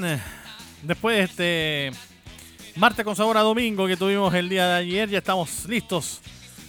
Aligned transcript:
Bien, 0.00 0.20
después 0.82 1.16
de 1.16 1.90
este 1.90 1.98
martes 2.76 3.04
con 3.04 3.16
sabor 3.16 3.36
a 3.36 3.40
domingo 3.40 3.86
que 3.86 3.96
tuvimos 3.96 4.34
el 4.34 4.48
día 4.48 4.66
de 4.66 4.74
ayer, 4.74 5.08
ya 5.08 5.18
estamos 5.18 5.66
listos 5.66 6.20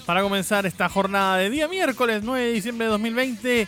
para 0.06 0.22
comenzar 0.22 0.66
esta 0.66 0.88
jornada 0.88 1.38
de 1.38 1.50
día 1.50 1.68
miércoles 1.68 2.22
9 2.24 2.46
de 2.46 2.54
diciembre 2.54 2.86
de 2.86 2.92
2020, 2.92 3.68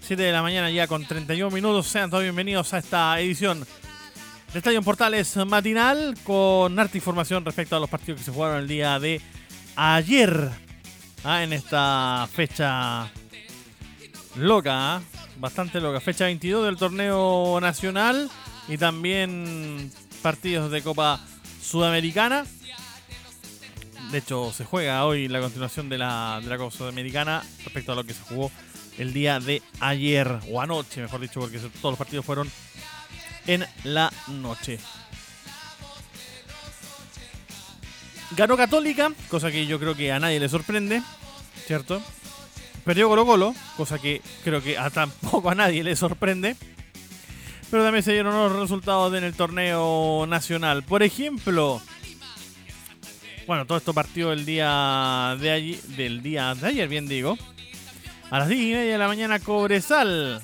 7 0.00 0.22
de 0.22 0.32
la 0.32 0.42
mañana 0.42 0.70
ya 0.70 0.86
con 0.86 1.04
31 1.04 1.50
minutos. 1.54 1.86
Sean 1.86 2.10
todos 2.10 2.22
bienvenidos 2.22 2.72
a 2.74 2.78
esta 2.78 3.18
edición 3.20 3.64
de 4.52 4.58
Estadio 4.58 4.82
Portales 4.82 5.36
matinal 5.46 6.16
con 6.24 6.78
harta 6.78 6.96
información 6.96 7.44
respecto 7.44 7.76
a 7.76 7.80
los 7.80 7.88
partidos 7.88 8.20
que 8.20 8.24
se 8.24 8.32
jugaron 8.32 8.58
el 8.58 8.68
día 8.68 8.98
de 8.98 9.20
ayer 9.76 10.50
ah, 11.24 11.42
en 11.42 11.52
esta 11.52 12.28
fecha 12.32 13.08
loca. 14.36 14.96
¿ah? 14.96 15.00
bastante 15.40 15.80
loca. 15.80 16.00
Fecha 16.00 16.26
22 16.26 16.66
del 16.66 16.76
torneo 16.76 17.58
nacional 17.60 18.30
y 18.70 18.78
también 18.78 19.92
partidos 20.22 20.70
de 20.70 20.80
Copa 20.80 21.20
Sudamericana. 21.60 22.46
De 24.12 24.18
hecho, 24.18 24.52
se 24.52 24.64
juega 24.64 25.04
hoy 25.04 25.28
la 25.28 25.40
continuación 25.40 25.88
de 25.88 25.98
la, 25.98 26.40
de 26.42 26.48
la 26.48 26.56
Copa 26.56 26.74
Sudamericana 26.74 27.42
respecto 27.64 27.92
a 27.92 27.96
lo 27.96 28.04
que 28.04 28.14
se 28.14 28.22
jugó 28.22 28.50
el 28.96 29.12
día 29.12 29.40
de 29.40 29.60
ayer, 29.80 30.38
o 30.50 30.60
anoche, 30.60 31.02
mejor 31.02 31.20
dicho, 31.20 31.40
porque 31.40 31.58
todos 31.58 31.92
los 31.92 31.98
partidos 31.98 32.24
fueron 32.24 32.50
en 33.46 33.66
la 33.84 34.12
noche. 34.28 34.78
Ganó 38.36 38.56
Católica, 38.56 39.10
cosa 39.28 39.50
que 39.50 39.66
yo 39.66 39.80
creo 39.80 39.96
que 39.96 40.12
a 40.12 40.20
nadie 40.20 40.38
le 40.38 40.48
sorprende, 40.48 41.02
¿cierto? 41.66 42.00
Perdió 42.84 43.08
Colo 43.08 43.26
Colo, 43.26 43.54
cosa 43.76 43.98
que 43.98 44.22
creo 44.44 44.62
que 44.62 44.78
a 44.78 44.90
tampoco 44.90 45.50
a 45.50 45.56
nadie 45.56 45.82
le 45.82 45.96
sorprende. 45.96 46.56
Pero 47.70 47.84
también 47.84 48.02
se 48.02 48.12
dieron 48.12 48.34
los 48.34 48.52
resultados 48.58 49.14
en 49.14 49.24
el 49.24 49.34
torneo 49.34 50.26
nacional. 50.28 50.82
Por 50.82 51.02
ejemplo, 51.02 51.80
bueno, 53.46 53.66
todo 53.66 53.78
esto 53.78 53.94
partió 53.94 54.32
el 54.32 54.44
día 54.44 55.36
de 55.40 55.50
ayer, 55.50 55.82
del 55.82 56.22
día 56.22 56.54
de 56.54 56.66
ayer, 56.66 56.88
bien 56.88 57.06
digo. 57.06 57.38
A 58.30 58.38
las 58.40 58.48
10 58.48 58.60
y 58.60 58.72
media 58.72 58.92
de 58.92 58.98
la 58.98 59.08
mañana, 59.08 59.38
Cobresal 59.38 60.40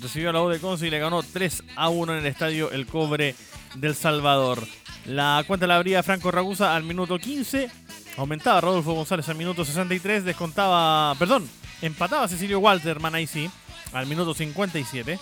recibió 0.00 0.30
a 0.30 0.32
la 0.32 0.42
U 0.42 0.48
de 0.48 0.60
Conce 0.60 0.86
y 0.86 0.90
le 0.90 0.98
ganó 0.98 1.22
3 1.22 1.62
a 1.74 1.88
1 1.88 2.12
en 2.12 2.18
el 2.18 2.26
estadio 2.26 2.70
El 2.70 2.86
Cobre 2.86 3.34
del 3.74 3.94
Salvador. 3.94 4.62
La 5.06 5.42
cuenta 5.46 5.66
la 5.66 5.76
abría 5.76 6.02
Franco 6.02 6.30
Ragusa 6.30 6.74
al 6.74 6.82
minuto 6.82 7.18
15 7.18 7.70
Aumentaba 8.16 8.62
Rodolfo 8.62 8.94
González 8.94 9.28
al 9.28 9.36
minuto 9.36 9.64
63, 9.64 10.24
descontaba, 10.24 11.14
perdón, 11.18 11.46
empataba 11.82 12.26
Cecilio 12.28 12.60
Walterman 12.60 13.14
ahí 13.14 13.26
sí, 13.26 13.50
al 13.92 14.06
minuto 14.06 14.32
57. 14.32 15.18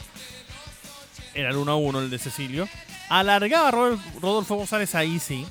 Era 1.35 1.51
el 1.51 1.57
1 1.57 1.73
a 1.73 1.77
1 1.77 2.01
el 2.01 2.11
de 2.11 2.19
Cecilio. 2.19 2.69
Alargaba 3.09 3.71
Rodolfo 3.71 4.57
González 4.57 4.95
ahí 4.95 5.19
sí, 5.19 5.47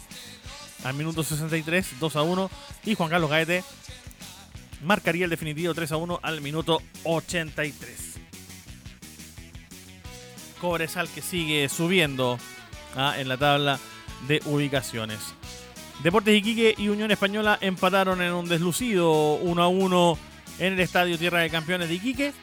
al 0.84 0.94
minuto 0.96 1.24
63, 1.24 2.00
2 2.00 2.16
a 2.16 2.22
1. 2.22 2.52
Y 2.86 2.96
Juan 2.96 3.10
Carlos 3.10 3.30
Gaete 3.30 3.64
marcaría 4.84 5.26
el 5.26 5.30
definitivo 5.30 5.74
3 5.74 5.92
a 5.92 5.98
1 5.98 6.20
al 6.22 6.42
minuto 6.42 6.82
83. 7.04 8.14
Cobresal 10.60 11.10
que 11.10 11.22
sigue 11.22 11.68
subiendo 11.70 12.38
ah, 12.96 13.16
en 13.18 13.28
la 13.28 13.38
tabla 13.38 13.80
de 14.28 14.42
ubicaciones. 14.46 15.20
Deportes 16.02 16.36
Iquique 16.36 16.76
y 16.78 16.90
Unión 16.90 17.12
Española 17.12 17.58
empataron 17.62 18.22
en 18.22 18.34
un 18.34 18.48
deslucido 18.48 19.36
1 19.36 19.64
a 19.64 19.68
1 19.68 20.18
en 20.60 20.74
el 20.74 20.80
Estadio 20.80 21.18
Tierra 21.18 21.40
de 21.40 21.50
Campeones 21.50 21.90
de 21.90 21.96
Iquique. 21.96 22.34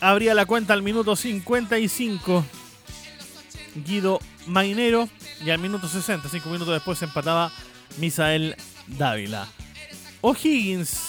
Abría 0.00 0.34
la 0.34 0.46
cuenta 0.46 0.74
al 0.74 0.82
minuto 0.82 1.16
55 1.16 2.44
Guido 3.84 4.20
Mainero 4.46 5.08
y 5.44 5.50
al 5.50 5.58
minuto 5.58 5.88
60, 5.88 6.28
5 6.28 6.48
minutos 6.48 6.74
después 6.74 7.00
empataba 7.02 7.52
Misael 7.98 8.56
Dávila. 8.86 9.46
O'Higgins. 10.20 11.00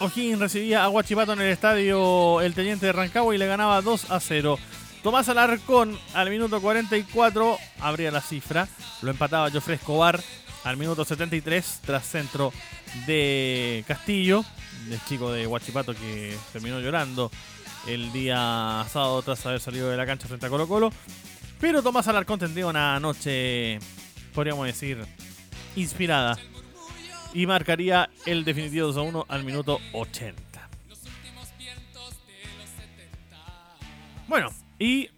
O'Higgins 0.00 0.40
recibía 0.40 0.84
a 0.84 0.88
Guachipato 0.88 1.32
en 1.32 1.40
el 1.40 1.50
estadio 1.50 2.40
El 2.40 2.54
Teniente 2.54 2.86
de 2.86 2.92
Rancagua 2.92 3.34
y 3.34 3.38
le 3.38 3.46
ganaba 3.46 3.80
2 3.80 4.10
a 4.10 4.20
0. 4.20 4.58
Tomás 5.02 5.28
Alarcón 5.28 5.98
al 6.14 6.30
minuto 6.30 6.60
44 6.60 7.58
abría 7.80 8.10
la 8.10 8.20
cifra. 8.20 8.68
Lo 9.02 9.10
empataba 9.10 9.50
Jofre 9.50 9.74
Escobar 9.74 10.20
al 10.64 10.76
minuto 10.76 11.04
73 11.04 11.80
tras 11.84 12.06
centro 12.08 12.52
de 13.06 13.84
Castillo, 13.86 14.44
el 14.90 15.04
chico 15.04 15.32
de 15.32 15.46
Huachipato 15.46 15.94
que 15.94 16.36
terminó 16.52 16.80
llorando 16.80 17.30
el 17.86 18.12
día 18.12 18.84
sábado 18.90 19.22
tras 19.22 19.44
haber 19.46 19.60
salido 19.60 19.90
de 19.90 19.96
la 19.96 20.06
cancha 20.06 20.26
frente 20.28 20.46
a 20.46 20.48
Colo 20.48 20.66
Colo. 20.66 20.92
Pero 21.60 21.82
Tomás 21.82 22.08
Alarcón 22.08 22.38
tendría 22.38 22.66
una 22.66 22.98
noche, 23.00 23.78
podríamos 24.34 24.66
decir, 24.66 24.98
inspirada. 25.76 26.38
Y 27.32 27.46
marcaría 27.46 28.10
el 28.26 28.44
definitivo 28.44 28.86
2 28.88 28.96
a 28.96 29.02
1 29.02 29.26
al 29.28 29.44
minuto 29.44 29.80
80. 29.92 30.68
Bueno, 34.28 34.50
y 34.78 35.10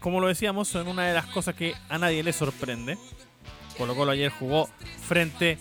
como 0.00 0.20
lo 0.20 0.28
decíamos, 0.28 0.74
en 0.74 0.88
una 0.88 1.06
de 1.06 1.14
las 1.14 1.26
cosas 1.26 1.54
que 1.54 1.74
a 1.88 1.98
nadie 1.98 2.22
le 2.22 2.32
sorprende. 2.32 2.98
Colo 3.76 3.94
Colo 3.94 4.12
ayer 4.12 4.30
jugó 4.30 4.68
frente 5.06 5.58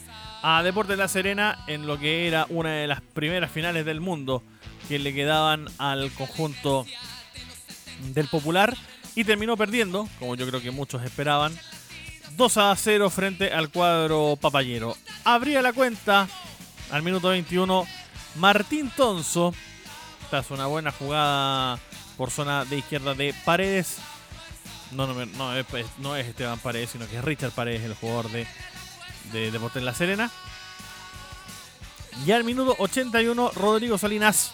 Deportes 0.64 0.98
La 0.98 1.10
Serena 1.10 1.60
en 1.68 1.88
lo 1.88 2.00
que 2.00 2.26
era 2.26 2.46
una 2.50 2.72
de 2.72 2.88
las 2.88 3.02
primeras 3.02 3.52
finales 3.52 3.86
del 3.86 4.00
mundo 4.00 4.42
que 4.88 4.98
le 4.98 5.14
quedaban 5.14 5.68
al 5.78 6.10
conjunto 6.12 6.86
del 8.14 8.30
Popular 8.30 8.76
y 9.14 9.26
terminó 9.26 9.58
perdiendo, 9.58 10.08
como 10.20 10.36
yo 10.36 10.48
creo 10.48 10.62
que 10.62 10.72
muchos 10.72 11.04
esperaban, 11.04 11.54
2 12.38 12.58
a 12.58 12.76
0 12.76 13.10
frente 13.10 13.52
al 13.52 13.70
cuadro 13.70 14.38
papayero. 14.40 14.96
Abría 15.26 15.62
la 15.62 15.74
cuenta 15.74 16.30
al 16.92 17.04
minuto 17.04 17.28
21 17.28 17.86
Martín 18.36 18.90
Tonso, 18.96 19.54
tras 20.30 20.50
una 20.50 20.66
buena 20.68 20.92
jugada 20.94 21.78
por 22.16 22.32
zona 22.32 22.64
de 22.64 22.78
izquierda 22.78 23.14
de 23.14 23.36
Paredes. 23.44 23.98
No, 24.92 25.08
no, 25.08 25.14
no, 25.26 25.54
no 25.98 26.16
es 26.16 26.26
Esteban 26.26 26.60
Paredes, 26.60 26.92
sino 26.92 27.06
que 27.06 27.18
es 27.18 27.24
Richard 27.24 27.52
Paredes, 27.52 27.84
el 27.84 27.96
jugador 27.96 28.32
de, 28.32 28.48
de 29.32 29.52
Deportes 29.52 29.84
La 29.84 29.94
Serena. 29.94 30.32
Y 32.26 32.32
al 32.32 32.44
minuto 32.44 32.76
81, 32.80 33.52
Rodrigo 33.56 33.98
Salinas 33.98 34.52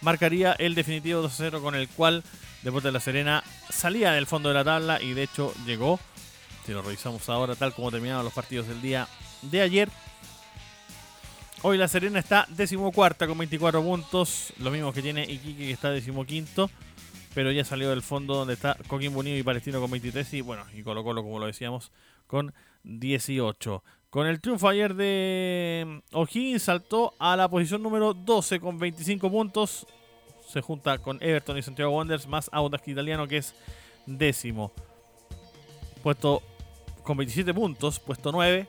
marcaría 0.00 0.52
el 0.52 0.74
definitivo 0.74 1.22
2-0 1.22 1.60
con 1.60 1.74
el 1.74 1.88
cual 1.88 2.24
Deportes 2.62 2.92
La 2.92 3.00
Serena 3.00 3.44
salía 3.70 4.12
del 4.12 4.26
fondo 4.26 4.48
de 4.48 4.54
la 4.54 4.64
tabla 4.64 5.00
y 5.00 5.12
de 5.12 5.24
hecho 5.24 5.54
llegó, 5.66 6.00
si 6.66 6.72
lo 6.72 6.82
revisamos 6.82 7.28
ahora 7.28 7.54
tal 7.54 7.74
como 7.74 7.90
terminaron 7.90 8.24
los 8.24 8.32
partidos 8.32 8.68
del 8.68 8.80
día 8.80 9.08
de 9.42 9.60
ayer, 9.60 9.88
Hoy 11.64 11.78
La 11.78 11.86
Serena 11.86 12.18
está 12.18 12.44
decimocuarta 12.48 13.28
con 13.28 13.38
24 13.38 13.80
puntos, 13.84 14.52
lo 14.58 14.72
mismo 14.72 14.92
que 14.92 15.00
tiene 15.00 15.22
Iquique 15.22 15.66
que 15.66 15.70
está 15.70 15.90
decimoquinto, 15.90 16.68
pero 17.34 17.50
ya 17.50 17.64
salió 17.64 17.90
del 17.90 18.02
fondo 18.02 18.34
donde 18.34 18.54
está 18.54 18.76
Coquimbo 18.88 19.20
Unido 19.20 19.36
y 19.36 19.42
Palestino 19.42 19.80
con 19.80 19.90
23 19.90 20.34
y 20.34 20.40
bueno, 20.40 20.64
y 20.74 20.82
Colo 20.82 21.02
Colo 21.02 21.22
como 21.22 21.38
lo 21.38 21.46
decíamos 21.46 21.92
con 22.26 22.52
18. 22.84 23.82
Con 24.10 24.26
el 24.26 24.40
triunfo 24.40 24.68
ayer 24.68 24.94
de 24.94 26.02
O'Higgins 26.12 26.64
saltó 26.64 27.14
a 27.18 27.36
la 27.36 27.48
posición 27.48 27.82
número 27.82 28.12
12 28.12 28.60
con 28.60 28.78
25 28.78 29.30
puntos. 29.30 29.86
Se 30.46 30.60
junta 30.60 30.98
con 30.98 31.22
Everton 31.22 31.56
y 31.56 31.62
Santiago 31.62 31.96
Wanderers 31.96 32.26
más 32.26 32.50
Audax 32.52 32.88
Italiano 32.88 33.26
que 33.26 33.38
es 33.38 33.54
décimo. 34.04 34.72
Puesto 36.02 36.42
con 37.02 37.16
27 37.16 37.54
puntos, 37.54 37.98
puesto 38.00 38.32
9 38.32 38.68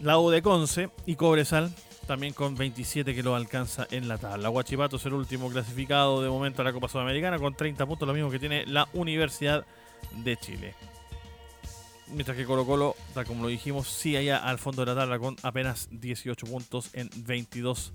La 0.00 0.18
U 0.18 0.30
de 0.30 0.42
Conce 0.42 0.90
y 1.06 1.16
Cobresal 1.16 1.74
también 2.10 2.32
con 2.32 2.56
27 2.56 3.14
que 3.14 3.22
lo 3.22 3.36
alcanza 3.36 3.86
en 3.92 4.08
la 4.08 4.18
tabla. 4.18 4.48
Guachipato 4.48 4.96
es 4.96 5.06
el 5.06 5.12
último 5.12 5.48
clasificado 5.48 6.20
de 6.20 6.28
momento 6.28 6.60
a 6.60 6.64
la 6.64 6.72
Copa 6.72 6.88
Sudamericana 6.88 7.38
con 7.38 7.54
30 7.54 7.86
puntos, 7.86 8.08
lo 8.08 8.12
mismo 8.12 8.32
que 8.32 8.40
tiene 8.40 8.66
la 8.66 8.88
Universidad 8.94 9.64
de 10.16 10.36
Chile. 10.36 10.74
Mientras 12.08 12.36
que 12.36 12.44
Colo 12.44 12.66
Colo, 12.66 12.96
tal 13.14 13.26
como 13.26 13.44
lo 13.44 13.48
dijimos, 13.48 13.86
sigue 13.86 14.18
allá 14.18 14.38
al 14.38 14.58
fondo 14.58 14.84
de 14.84 14.92
la 14.92 15.00
tabla 15.00 15.20
con 15.20 15.36
apenas 15.44 15.86
18 15.92 16.46
puntos 16.48 16.90
en 16.94 17.08
22 17.14 17.92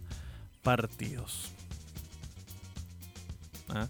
partidos. 0.63 1.51
¿Ah? 3.68 3.89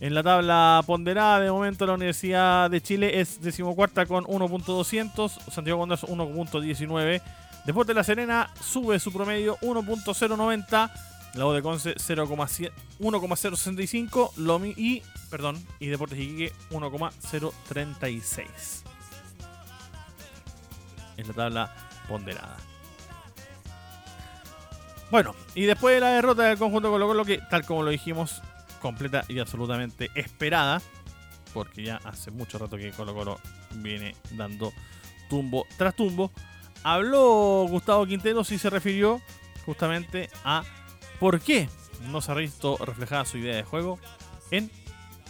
En 0.00 0.12
la 0.12 0.22
tabla 0.22 0.82
ponderada, 0.84 1.40
de 1.40 1.50
momento 1.50 1.86
la 1.86 1.94
Universidad 1.94 2.70
de 2.70 2.82
Chile 2.82 3.20
es 3.20 3.40
decimocuarta 3.40 4.04
con 4.04 4.24
1.200, 4.24 5.30
Santiago 5.50 5.80
Wanderers 5.80 6.04
1.19, 6.04 7.22
Después 7.64 7.86
de 7.86 7.94
La 7.94 8.04
Serena 8.04 8.50
sube 8.60 8.98
su 8.98 9.10
promedio 9.12 9.56
1.090, 9.60 10.92
la 11.34 11.46
U 11.46 11.52
de 11.52 11.62
Conce 11.62 11.94
1.065 11.94 14.74
y, 14.76 15.02
perdón, 15.30 15.64
y 15.78 15.86
Deportes 15.86 16.18
Iquique 16.18 16.52
1.036 16.70 18.82
en 21.16 21.28
la 21.28 21.34
tabla 21.34 21.74
ponderada. 22.08 22.58
Bueno, 25.10 25.34
y 25.54 25.64
después 25.64 25.94
de 25.94 26.00
la 26.00 26.10
derrota 26.10 26.42
del 26.44 26.58
conjunto 26.58 26.90
Colo 26.90 27.06
Colo, 27.06 27.24
que 27.24 27.38
tal 27.38 27.64
como 27.66 27.82
lo 27.82 27.90
dijimos, 27.90 28.40
completa 28.80 29.24
y 29.28 29.38
absolutamente 29.38 30.10
esperada, 30.14 30.80
porque 31.52 31.84
ya 31.84 32.00
hace 32.04 32.30
mucho 32.30 32.58
rato 32.58 32.78
que 32.78 32.92
Colo 32.92 33.14
Colo 33.14 33.38
viene 33.74 34.16
dando 34.32 34.72
tumbo 35.28 35.66
tras 35.76 35.94
tumbo, 35.94 36.32
habló 36.82 37.66
Gustavo 37.68 38.06
Quinteros 38.06 38.50
y 38.52 38.58
se 38.58 38.70
refirió 38.70 39.20
justamente 39.64 40.30
a 40.44 40.64
por 41.20 41.40
qué 41.40 41.68
no 42.10 42.20
se 42.20 42.32
ha 42.32 42.34
visto 42.34 42.76
reflejada 42.78 43.24
su 43.24 43.38
idea 43.38 43.56
de 43.56 43.62
juego 43.62 43.98
en 44.50 44.70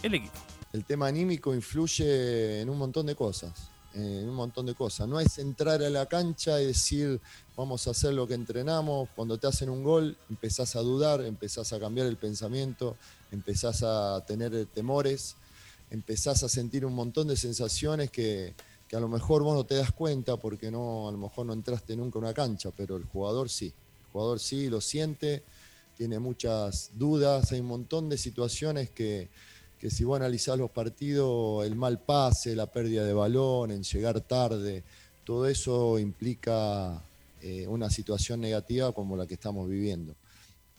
el 0.01 0.15
equipo. 0.15 0.33
El 0.73 0.85
tema 0.85 1.07
anímico 1.07 1.53
influye 1.53 2.61
en 2.61 2.69
un 2.69 2.79
montón 2.79 3.05
de 3.05 3.15
cosas, 3.15 3.69
en 3.93 4.27
un 4.27 4.35
montón 4.35 4.65
de 4.65 4.73
cosas. 4.73 5.07
No 5.07 5.19
es 5.19 5.37
entrar 5.37 5.83
a 5.83 5.89
la 5.89 6.07
cancha 6.07 6.59
y 6.59 6.65
decir 6.65 7.21
vamos 7.55 7.87
a 7.87 7.91
hacer 7.91 8.13
lo 8.13 8.27
que 8.27 8.33
entrenamos. 8.33 9.09
Cuando 9.15 9.37
te 9.37 9.45
hacen 9.45 9.69
un 9.69 9.83
gol 9.83 10.17
empezás 10.29 10.75
a 10.75 10.79
dudar, 10.79 11.21
empezás 11.21 11.73
a 11.73 11.79
cambiar 11.79 12.07
el 12.07 12.17
pensamiento, 12.17 12.97
empezás 13.31 13.83
a 13.83 14.23
tener 14.25 14.65
temores, 14.65 15.35
empezás 15.91 16.41
a 16.41 16.49
sentir 16.49 16.87
un 16.87 16.95
montón 16.95 17.27
de 17.27 17.37
sensaciones 17.37 18.09
que, 18.09 18.55
a 18.93 18.99
lo 18.99 19.07
mejor 19.07 19.43
vos 19.43 19.55
no 19.55 19.65
te 19.65 19.75
das 19.75 19.91
cuenta 19.91 20.37
porque 20.37 20.69
no, 20.71 21.07
a 21.07 21.11
lo 21.11 21.17
mejor 21.17 21.45
no 21.45 21.53
entraste 21.53 21.95
nunca 21.95 22.19
a 22.19 22.21
una 22.21 22.33
cancha, 22.33 22.71
pero 22.75 22.95
el 22.97 23.05
jugador 23.05 23.49
sí. 23.49 23.67
El 23.67 24.11
jugador 24.11 24.39
sí 24.39 24.69
lo 24.69 24.81
siente, 24.81 25.43
tiene 25.97 26.19
muchas 26.19 26.91
dudas, 26.93 27.51
hay 27.51 27.59
un 27.59 27.67
montón 27.67 28.09
de 28.09 28.17
situaciones 28.17 28.89
que, 28.89 29.29
que 29.79 29.89
si 29.89 30.03
vos 30.03 30.17
analizás 30.17 30.57
los 30.57 30.71
partidos, 30.71 31.65
el 31.65 31.75
mal 31.75 31.99
pase, 31.99 32.55
la 32.55 32.67
pérdida 32.67 33.03
de 33.05 33.13
balón, 33.13 33.71
en 33.71 33.83
llegar 33.83 34.21
tarde, 34.21 34.83
todo 35.25 35.47
eso 35.47 35.99
implica 35.99 37.01
eh, 37.41 37.67
una 37.67 37.89
situación 37.89 38.39
negativa 38.39 38.93
como 38.93 39.17
la 39.17 39.27
que 39.27 39.33
estamos 39.33 39.69
viviendo. 39.69 40.15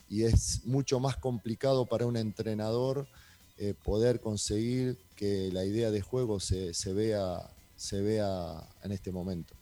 Y 0.08 0.22
es 0.22 0.64
mucho 0.64 1.00
más 1.00 1.16
complicado 1.16 1.86
para 1.86 2.06
un 2.06 2.16
entrenador 2.16 3.06
eh, 3.58 3.74
poder 3.84 4.20
conseguir 4.20 4.96
que 5.16 5.50
la 5.52 5.64
idea 5.64 5.90
de 5.90 6.00
juego 6.00 6.40
se, 6.40 6.74
se, 6.74 6.92
vea, 6.92 7.50
se 7.84 8.00
vea 8.00 8.66
en 8.82 8.92
este 8.92 9.12
momento. 9.12 9.54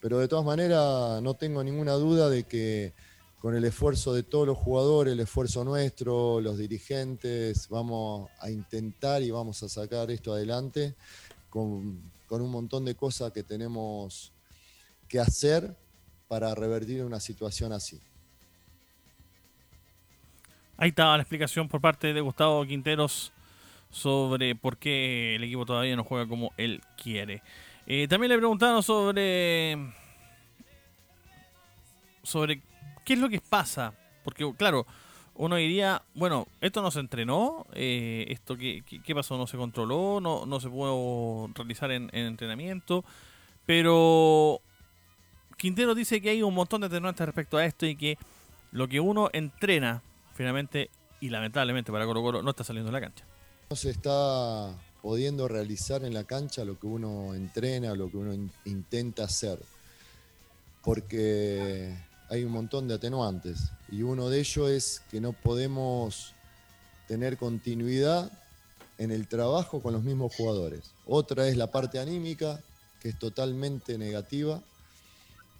Pero 0.00 0.18
de 0.18 0.28
todas 0.28 0.44
maneras, 0.44 1.20
no 1.22 1.34
tengo 1.34 1.62
ninguna 1.62 1.92
duda 1.92 2.30
de 2.30 2.44
que 2.44 2.94
con 3.38 3.54
el 3.54 3.64
esfuerzo 3.64 4.14
de 4.14 4.22
todos 4.22 4.46
los 4.46 4.56
jugadores, 4.56 5.12
el 5.12 5.20
esfuerzo 5.20 5.62
nuestro, 5.62 6.40
los 6.40 6.56
dirigentes, 6.56 7.68
vamos 7.68 8.30
a 8.40 8.50
intentar 8.50 9.22
y 9.22 9.30
vamos 9.30 9.62
a 9.62 9.68
sacar 9.68 10.10
esto 10.10 10.32
adelante 10.32 10.94
con, 11.50 12.00
con 12.26 12.40
un 12.40 12.50
montón 12.50 12.84
de 12.86 12.94
cosas 12.94 13.32
que 13.32 13.42
tenemos 13.42 14.32
que 15.06 15.20
hacer 15.20 15.76
para 16.28 16.54
revertir 16.54 17.04
una 17.04 17.20
situación 17.20 17.72
así. 17.72 18.00
Ahí 20.78 20.88
estaba 20.88 21.16
la 21.16 21.22
explicación 21.22 21.68
por 21.68 21.80
parte 21.80 22.12
de 22.12 22.20
Gustavo 22.20 22.64
Quinteros 22.64 23.32
sobre 23.90 24.54
por 24.54 24.76
qué 24.76 25.36
el 25.36 25.44
equipo 25.44 25.64
todavía 25.64 25.96
no 25.96 26.04
juega 26.04 26.28
como 26.28 26.52
él 26.56 26.82
quiere. 27.02 27.42
Eh, 27.86 28.08
también 28.08 28.30
le 28.30 28.38
preguntaron 28.38 28.82
sobre 28.82 29.76
sobre 32.22 32.60
qué 33.04 33.12
es 33.12 33.18
lo 33.20 33.28
que 33.28 33.40
pasa, 33.40 33.94
porque 34.24 34.52
claro, 34.56 34.84
uno 35.34 35.56
diría, 35.56 36.02
bueno, 36.14 36.48
esto 36.60 36.82
no 36.82 36.90
se 36.90 36.98
entrenó, 36.98 37.66
eh, 37.72 38.26
esto 38.28 38.56
qué, 38.56 38.82
qué, 38.82 39.14
pasó, 39.14 39.38
no 39.38 39.46
se 39.46 39.56
controló, 39.56 40.20
no, 40.20 40.44
no 40.46 40.58
se 40.58 40.68
pudo 40.68 41.48
realizar 41.54 41.92
en, 41.92 42.10
en, 42.12 42.26
entrenamiento, 42.26 43.04
pero 43.64 44.60
Quintero 45.56 45.94
dice 45.94 46.20
que 46.20 46.30
hay 46.30 46.42
un 46.42 46.54
montón 46.54 46.80
de 46.80 46.88
atenuantes 46.88 47.24
respecto 47.24 47.56
a 47.56 47.64
esto 47.64 47.86
y 47.86 47.94
que 47.94 48.18
lo 48.72 48.88
que 48.88 48.98
uno 48.98 49.30
entrena 49.32 50.02
finalmente 50.34 50.90
y 51.20 51.30
lamentablemente 51.30 51.92
para 51.92 52.06
Colo 52.06 52.22
Colo 52.22 52.42
no 52.42 52.50
está 52.50 52.64
saliendo 52.64 52.90
de 52.90 52.92
la 52.92 53.00
cancha. 53.00 53.24
No 53.70 53.76
se 53.76 53.90
está 53.90 54.74
pudiendo 55.06 55.46
realizar 55.46 56.02
en 56.02 56.12
la 56.12 56.24
cancha 56.24 56.64
lo 56.64 56.80
que 56.80 56.88
uno 56.88 57.32
entrena, 57.32 57.94
lo 57.94 58.10
que 58.10 58.16
uno 58.16 58.34
in 58.34 58.50
intenta 58.64 59.22
hacer. 59.22 59.56
Porque 60.82 61.96
hay 62.28 62.42
un 62.42 62.50
montón 62.50 62.88
de 62.88 62.94
atenuantes 62.94 63.70
y 63.88 64.02
uno 64.02 64.28
de 64.28 64.40
ellos 64.40 64.68
es 64.68 65.02
que 65.08 65.20
no 65.20 65.32
podemos 65.32 66.34
tener 67.06 67.36
continuidad 67.36 68.32
en 68.98 69.12
el 69.12 69.28
trabajo 69.28 69.80
con 69.80 69.92
los 69.92 70.02
mismos 70.02 70.34
jugadores. 70.34 70.90
Otra 71.06 71.46
es 71.46 71.56
la 71.56 71.70
parte 71.70 72.00
anímica, 72.00 72.60
que 73.00 73.10
es 73.10 73.18
totalmente 73.20 73.98
negativa. 73.98 74.60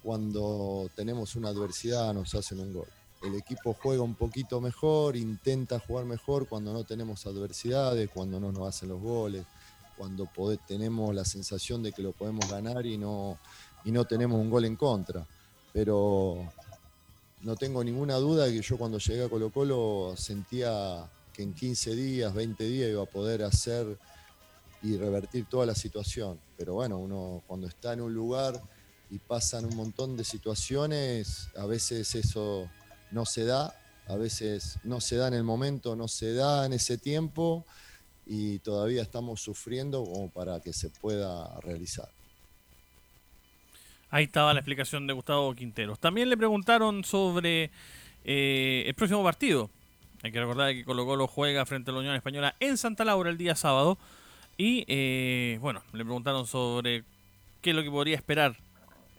Cuando 0.03 0.91
tenemos 0.93 1.37
una 1.37 1.47
adversidad 1.47 2.13
nos 2.13 2.35
hacen 2.35 2.59
un 2.59 2.73
gol. 2.73 2.96
El 3.21 3.35
equipo 3.35 3.73
juega 3.73 4.03
un 4.03 4.15
poquito 4.15 4.61
mejor, 4.61 5.15
intenta 5.15 5.79
jugar 5.79 6.05
mejor 6.05 6.47
cuando 6.47 6.71
no 6.73 6.83
tenemos 6.83 7.25
adversidades, 7.25 8.09
cuando 8.13 8.39
no 8.39 8.51
nos 8.51 8.67
hacen 8.67 8.89
los 8.89 9.01
goles, 9.01 9.45
cuando 9.97 10.29
tenemos 10.67 11.13
la 11.15 11.25
sensación 11.25 11.81
de 11.81 11.91
que 11.91 12.03
lo 12.03 12.11
podemos 12.11 12.49
ganar 12.49 12.85
y 12.85 12.97
no, 12.97 13.39
y 13.83 13.91
no 13.91 14.05
tenemos 14.05 14.39
un 14.39 14.49
gol 14.49 14.65
en 14.65 14.75
contra 14.75 15.25
pero 15.77 16.51
no 17.43 17.55
tengo 17.55 17.83
ninguna 17.83 18.15
duda 18.15 18.45
de 18.45 18.53
que 18.53 18.61
yo 18.63 18.79
cuando 18.79 18.97
llegué 18.97 19.23
a 19.23 19.29
Colo 19.29 19.51
Colo 19.51 20.15
sentía 20.17 21.07
que 21.31 21.43
en 21.43 21.53
15 21.53 21.95
días, 21.95 22.33
20 22.33 22.63
días 22.63 22.89
iba 22.89 23.03
a 23.03 23.05
poder 23.05 23.43
hacer 23.43 23.99
y 24.81 24.97
revertir 24.97 25.45
toda 25.45 25.67
la 25.67 25.75
situación. 25.75 26.39
Pero 26.57 26.73
bueno, 26.73 26.97
uno 26.97 27.43
cuando 27.45 27.67
está 27.67 27.93
en 27.93 28.01
un 28.01 28.11
lugar 28.11 28.59
y 29.11 29.19
pasan 29.19 29.65
un 29.65 29.75
montón 29.75 30.17
de 30.17 30.23
situaciones, 30.23 31.49
a 31.55 31.67
veces 31.67 32.15
eso 32.15 32.67
no 33.11 33.25
se 33.25 33.45
da, 33.45 33.73
a 34.07 34.15
veces 34.15 34.79
no 34.83 35.01
se 35.01 35.17
da 35.17 35.27
en 35.27 35.33
el 35.33 35.43
momento, 35.43 35.95
no 35.95 36.07
se 36.07 36.33
da 36.33 36.65
en 36.65 36.73
ese 36.73 36.97
tiempo 36.97 37.65
y 38.25 38.59
todavía 38.59 39.01
estamos 39.01 39.41
sufriendo 39.41 40.03
como 40.03 40.29
para 40.29 40.59
que 40.59 40.73
se 40.73 40.89
pueda 40.89 41.59
realizar. 41.61 42.09
Ahí 44.09 44.25
estaba 44.25 44.53
la 44.53 44.59
explicación 44.59 45.05
de 45.07 45.13
Gustavo 45.13 45.53
Quinteros. 45.53 45.99
También 45.99 46.29
le 46.29 46.37
preguntaron 46.37 47.03
sobre 47.03 47.71
eh, 48.23 48.83
el 48.85 48.93
próximo 48.93 49.23
partido. 49.23 49.69
Hay 50.23 50.31
que 50.31 50.39
recordar 50.39 50.73
que 50.73 50.85
Colo 50.85 51.05
Colo 51.05 51.27
juega 51.27 51.65
frente 51.65 51.91
a 51.91 51.93
la 51.93 51.99
Unión 51.99 52.15
Española 52.15 52.55
en 52.59 52.77
Santa 52.77 53.03
Laura 53.03 53.29
el 53.29 53.37
día 53.37 53.55
sábado. 53.55 53.97
Y 54.57 54.85
eh, 54.87 55.59
bueno, 55.61 55.83
le 55.91 56.03
preguntaron 56.03 56.47
sobre 56.47 57.03
qué 57.61 57.71
es 57.71 57.75
lo 57.75 57.83
que 57.83 57.91
podría 57.91 58.15
esperar 58.15 58.57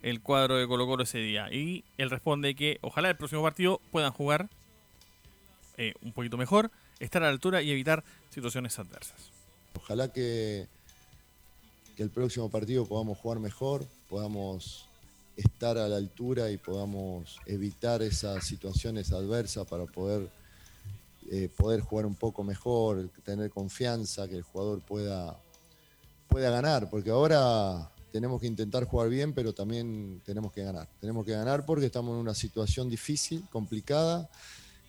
el 0.01 0.21
cuadro 0.21 0.57
de 0.57 0.67
Colo 0.67 0.87
Colo 0.87 1.03
ese 1.03 1.19
día. 1.19 1.51
Y 1.51 1.83
él 1.97 2.09
responde 2.09 2.55
que 2.55 2.79
ojalá 2.81 3.09
el 3.09 3.17
próximo 3.17 3.41
partido 3.41 3.81
puedan 3.91 4.11
jugar 4.11 4.49
eh, 5.77 5.93
un 6.01 6.11
poquito 6.11 6.37
mejor, 6.37 6.71
estar 6.99 7.23
a 7.23 7.27
la 7.27 7.31
altura 7.31 7.61
y 7.61 7.71
evitar 7.71 8.03
situaciones 8.29 8.77
adversas. 8.79 9.31
Ojalá 9.75 10.11
que, 10.11 10.67
que 11.95 12.03
el 12.03 12.09
próximo 12.09 12.49
partido 12.49 12.85
podamos 12.85 13.17
jugar 13.17 13.39
mejor, 13.39 13.85
podamos 14.09 14.85
estar 15.37 15.77
a 15.77 15.87
la 15.87 15.95
altura 15.95 16.51
y 16.51 16.57
podamos 16.57 17.39
evitar 17.45 18.01
esas 18.01 18.45
situaciones 18.45 19.13
adversas 19.13 19.65
para 19.67 19.85
poder, 19.85 20.29
eh, 21.31 21.49
poder 21.55 21.79
jugar 21.79 22.05
un 22.05 22.15
poco 22.15 22.43
mejor, 22.43 23.09
tener 23.23 23.49
confianza, 23.49 24.27
que 24.27 24.35
el 24.35 24.43
jugador 24.43 24.81
pueda, 24.81 25.39
pueda 26.27 26.49
ganar, 26.49 26.89
porque 26.89 27.09
ahora 27.09 27.89
tenemos 28.11 28.41
que 28.41 28.47
intentar 28.47 28.85
jugar 28.85 29.09
bien, 29.09 29.33
pero 29.33 29.53
también 29.53 30.21
tenemos 30.25 30.51
que 30.51 30.63
ganar. 30.63 30.87
Tenemos 30.99 31.25
que 31.25 31.31
ganar 31.31 31.65
porque 31.65 31.85
estamos 31.85 32.13
en 32.15 32.21
una 32.21 32.33
situación 32.33 32.89
difícil, 32.89 33.43
complicada, 33.51 34.29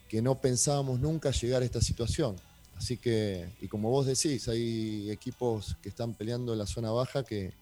que 0.08 0.22
no 0.22 0.40
pensábamos 0.40 1.00
nunca 1.00 1.30
llegar 1.30 1.62
a 1.62 1.64
esta 1.64 1.80
situación. 1.80 2.36
Así 2.76 2.96
que, 2.96 3.48
y 3.60 3.68
como 3.68 3.90
vos 3.90 4.06
decís, 4.06 4.48
hay 4.48 5.10
equipos 5.10 5.76
que 5.82 5.90
están 5.90 6.14
peleando 6.14 6.52
en 6.52 6.58
la 6.58 6.66
zona 6.66 6.90
baja 6.90 7.22
que, 7.22 7.52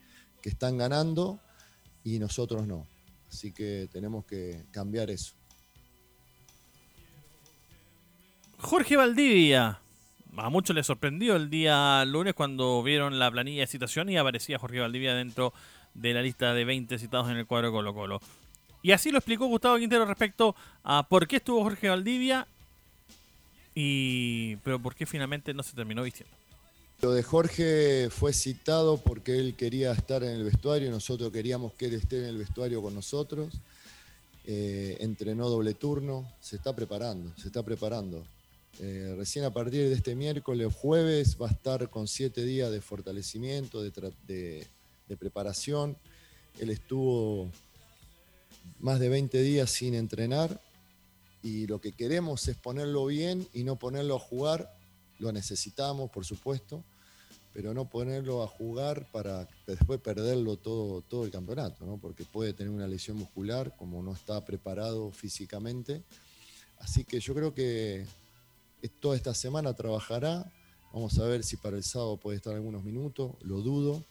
que 0.40 0.48
están 0.48 0.78
ganando 0.78 1.40
y 2.04 2.18
nosotros 2.18 2.66
no. 2.66 2.86
Así 3.28 3.52
que 3.52 3.88
tenemos 3.92 4.24
que 4.24 4.64
cambiar 4.70 5.10
eso. 5.10 5.34
Jorge 8.58 8.96
Valdivia. 8.96 9.80
A 10.36 10.50
muchos 10.50 10.76
les 10.76 10.86
sorprendió 10.86 11.36
el 11.36 11.50
día 11.50 12.04
lunes 12.04 12.34
cuando 12.34 12.82
vieron 12.82 13.18
la 13.18 13.30
planilla 13.30 13.62
de 13.62 13.66
citación 13.66 14.08
y 14.08 14.16
aparecía 14.16 14.58
Jorge 14.58 14.80
Valdivia 14.80 15.14
dentro 15.14 15.52
de 15.94 16.14
la 16.14 16.22
lista 16.22 16.54
de 16.54 16.64
20 16.64 16.98
citados 16.98 17.30
en 17.30 17.36
el 17.36 17.46
cuadro 17.46 17.72
Colo 17.72 17.94
Colo. 17.94 18.20
Y 18.82 18.92
así 18.92 19.10
lo 19.10 19.18
explicó 19.18 19.46
Gustavo 19.46 19.78
Quintero 19.78 20.04
respecto 20.04 20.54
a 20.84 21.08
por 21.08 21.26
qué 21.26 21.36
estuvo 21.36 21.62
Jorge 21.62 21.88
Valdivia 21.88 22.46
y 23.74 24.56
pero 24.56 24.80
por 24.80 24.94
qué 24.94 25.06
finalmente 25.06 25.52
no 25.54 25.62
se 25.62 25.74
terminó 25.74 26.02
vistiendo. 26.02 26.34
Lo 27.00 27.12
de 27.12 27.22
Jorge 27.22 28.10
fue 28.10 28.32
citado 28.32 28.96
porque 28.98 29.38
él 29.38 29.54
quería 29.54 29.92
estar 29.92 30.24
en 30.24 30.30
el 30.30 30.44
vestuario, 30.44 30.90
nosotros 30.90 31.30
queríamos 31.32 31.72
que 31.74 31.86
él 31.86 31.94
esté 31.94 32.18
en 32.18 32.24
el 32.24 32.38
vestuario 32.38 32.82
con 32.82 32.94
nosotros. 32.94 33.54
Eh, 34.44 34.96
entrenó 35.00 35.48
doble 35.48 35.74
turno, 35.74 36.26
se 36.40 36.56
está 36.56 36.74
preparando, 36.74 37.30
se 37.36 37.48
está 37.48 37.62
preparando. 37.62 38.24
Eh, 38.80 39.14
recién 39.16 39.44
a 39.44 39.52
partir 39.52 39.88
de 39.88 39.94
este 39.94 40.14
miércoles, 40.14 40.72
jueves, 40.72 41.36
va 41.40 41.48
a 41.48 41.50
estar 41.50 41.90
con 41.90 42.06
siete 42.06 42.44
días 42.44 42.70
de 42.70 42.80
fortalecimiento, 42.80 43.82
de, 43.82 44.66
de 45.08 45.16
preparación. 45.16 45.96
Él 46.60 46.70
estuvo 46.70 47.50
más 48.78 49.00
de 49.00 49.08
20 49.08 49.42
días 49.42 49.70
sin 49.70 49.94
entrenar 49.94 50.60
y 51.42 51.66
lo 51.66 51.80
que 51.80 51.92
queremos 51.92 52.46
es 52.48 52.56
ponerlo 52.56 53.06
bien 53.06 53.46
y 53.52 53.64
no 53.64 53.76
ponerlo 53.76 54.16
a 54.16 54.20
jugar. 54.20 54.72
Lo 55.18 55.32
necesitamos, 55.32 56.10
por 56.10 56.24
supuesto, 56.24 56.84
pero 57.52 57.74
no 57.74 57.88
ponerlo 57.88 58.42
a 58.42 58.46
jugar 58.46 59.10
para 59.10 59.48
después 59.66 60.00
perderlo 60.00 60.56
todo, 60.56 61.02
todo 61.02 61.24
el 61.24 61.32
campeonato, 61.32 61.84
¿no? 61.84 61.98
porque 61.98 62.24
puede 62.24 62.52
tener 62.52 62.72
una 62.72 62.86
lesión 62.86 63.16
muscular 63.16 63.74
como 63.76 64.02
no 64.02 64.12
está 64.12 64.44
preparado 64.44 65.10
físicamente. 65.10 66.04
Así 66.78 67.02
que 67.02 67.18
yo 67.18 67.34
creo 67.34 67.54
que 67.54 68.06
toda 69.00 69.16
esta 69.16 69.34
semana 69.34 69.74
trabajará. 69.74 70.52
Vamos 70.92 71.18
a 71.18 71.24
ver 71.24 71.44
si 71.44 71.56
para 71.56 71.76
el 71.76 71.82
sábado 71.82 72.16
puede 72.16 72.36
estar 72.36 72.54
algunos 72.54 72.84
minutos, 72.84 73.32
lo 73.42 73.60
dudo, 73.60 74.04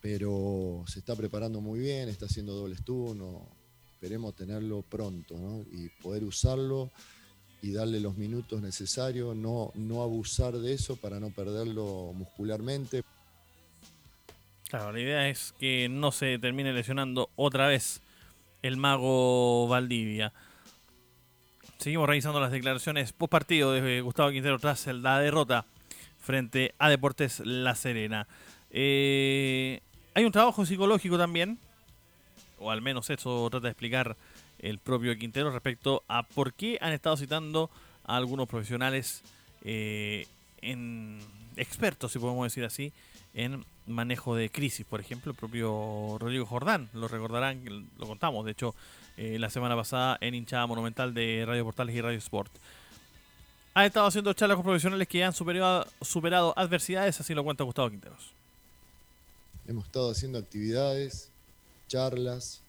pero 0.00 0.84
se 0.86 0.98
está 0.98 1.16
preparando 1.16 1.60
muy 1.60 1.80
bien, 1.80 2.08
está 2.08 2.26
haciendo 2.26 2.54
dobles 2.54 2.84
turnos 2.84 3.42
esperemos 4.02 4.34
tenerlo 4.34 4.82
pronto 4.82 5.64
y 5.70 5.88
poder 6.02 6.24
usarlo 6.24 6.90
y 7.62 7.70
darle 7.72 8.00
los 8.00 8.16
minutos 8.16 8.60
necesarios, 8.60 9.36
no, 9.36 9.70
no 9.76 10.02
abusar 10.02 10.54
de 10.54 10.72
eso 10.74 10.96
para 10.96 11.20
no 11.20 11.30
perderlo 11.30 12.12
muscularmente. 12.12 13.04
Claro, 14.68 14.90
la 14.90 14.98
idea 14.98 15.28
es 15.28 15.54
que 15.56 15.88
no 15.88 16.10
se 16.10 16.40
termine 16.40 16.72
lesionando 16.72 17.30
otra 17.36 17.68
vez 17.68 18.02
el 18.62 18.76
mago 18.76 19.68
Valdivia. 19.68 20.32
Seguimos 21.82 22.08
revisando 22.08 22.38
las 22.38 22.52
declaraciones 22.52 23.12
post 23.12 23.32
partido 23.32 23.72
de 23.72 24.02
Gustavo 24.02 24.30
Quintero 24.30 24.56
tras 24.60 24.86
la 24.86 25.18
derrota 25.18 25.64
frente 26.20 26.76
a 26.78 26.88
Deportes 26.88 27.40
La 27.40 27.74
Serena. 27.74 28.28
Eh, 28.70 29.80
hay 30.14 30.24
un 30.24 30.30
trabajo 30.30 30.64
psicológico 30.64 31.18
también 31.18 31.58
o 32.60 32.70
al 32.70 32.82
menos 32.82 33.10
eso 33.10 33.48
trata 33.50 33.64
de 33.64 33.72
explicar 33.72 34.16
el 34.60 34.78
propio 34.78 35.18
Quintero 35.18 35.50
respecto 35.50 36.04
a 36.06 36.22
por 36.22 36.52
qué 36.52 36.78
han 36.80 36.92
estado 36.92 37.16
citando 37.16 37.68
a 38.04 38.16
algunos 38.16 38.46
profesionales 38.46 39.24
eh, 39.64 40.28
expertos, 41.56 42.12
si 42.12 42.20
podemos 42.20 42.44
decir 42.44 42.64
así, 42.64 42.92
en 43.34 43.64
manejo 43.88 44.36
de 44.36 44.50
crisis. 44.50 44.86
Por 44.86 45.00
ejemplo, 45.00 45.32
el 45.32 45.36
propio 45.36 46.16
Rodrigo 46.20 46.46
Jordán, 46.46 46.90
lo 46.92 47.08
recordarán, 47.08 47.88
lo 47.98 48.06
contamos, 48.06 48.44
de 48.44 48.52
hecho, 48.52 48.72
eh, 49.16 49.38
la 49.38 49.50
semana 49.50 49.76
pasada 49.76 50.18
en 50.20 50.34
hinchada 50.34 50.66
monumental 50.66 51.14
de 51.14 51.44
Radio 51.46 51.64
Portales 51.64 51.94
y 51.94 52.00
Radio 52.00 52.18
Sport. 52.18 52.52
Ha 53.74 53.86
estado 53.86 54.06
haciendo 54.06 54.32
charlas 54.34 54.56
con 54.56 54.64
profesionales 54.64 55.08
que 55.08 55.24
han 55.24 55.32
superado, 55.32 55.86
superado 56.00 56.52
adversidades, 56.56 57.20
así 57.20 57.34
lo 57.34 57.42
cuenta 57.42 57.64
Gustavo 57.64 57.90
Quinteros. 57.90 58.32
Hemos 59.66 59.86
estado 59.86 60.10
haciendo 60.10 60.38
actividades 60.38 61.30
charlas 61.88 62.60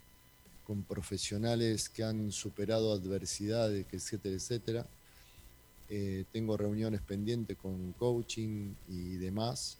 con 0.65 0.83
profesionales 0.83 1.89
que 1.89 2.03
han 2.03 2.31
superado 2.31 2.93
adversidades, 2.93 3.85
etcétera, 3.91 4.35
etcétera. 4.35 4.85
Eh, 5.89 6.25
tengo 6.31 6.55
reuniones 6.55 7.01
pendientes 7.01 7.57
con 7.57 7.93
coaching 7.93 8.73
y 8.87 9.17
demás. 9.17 9.77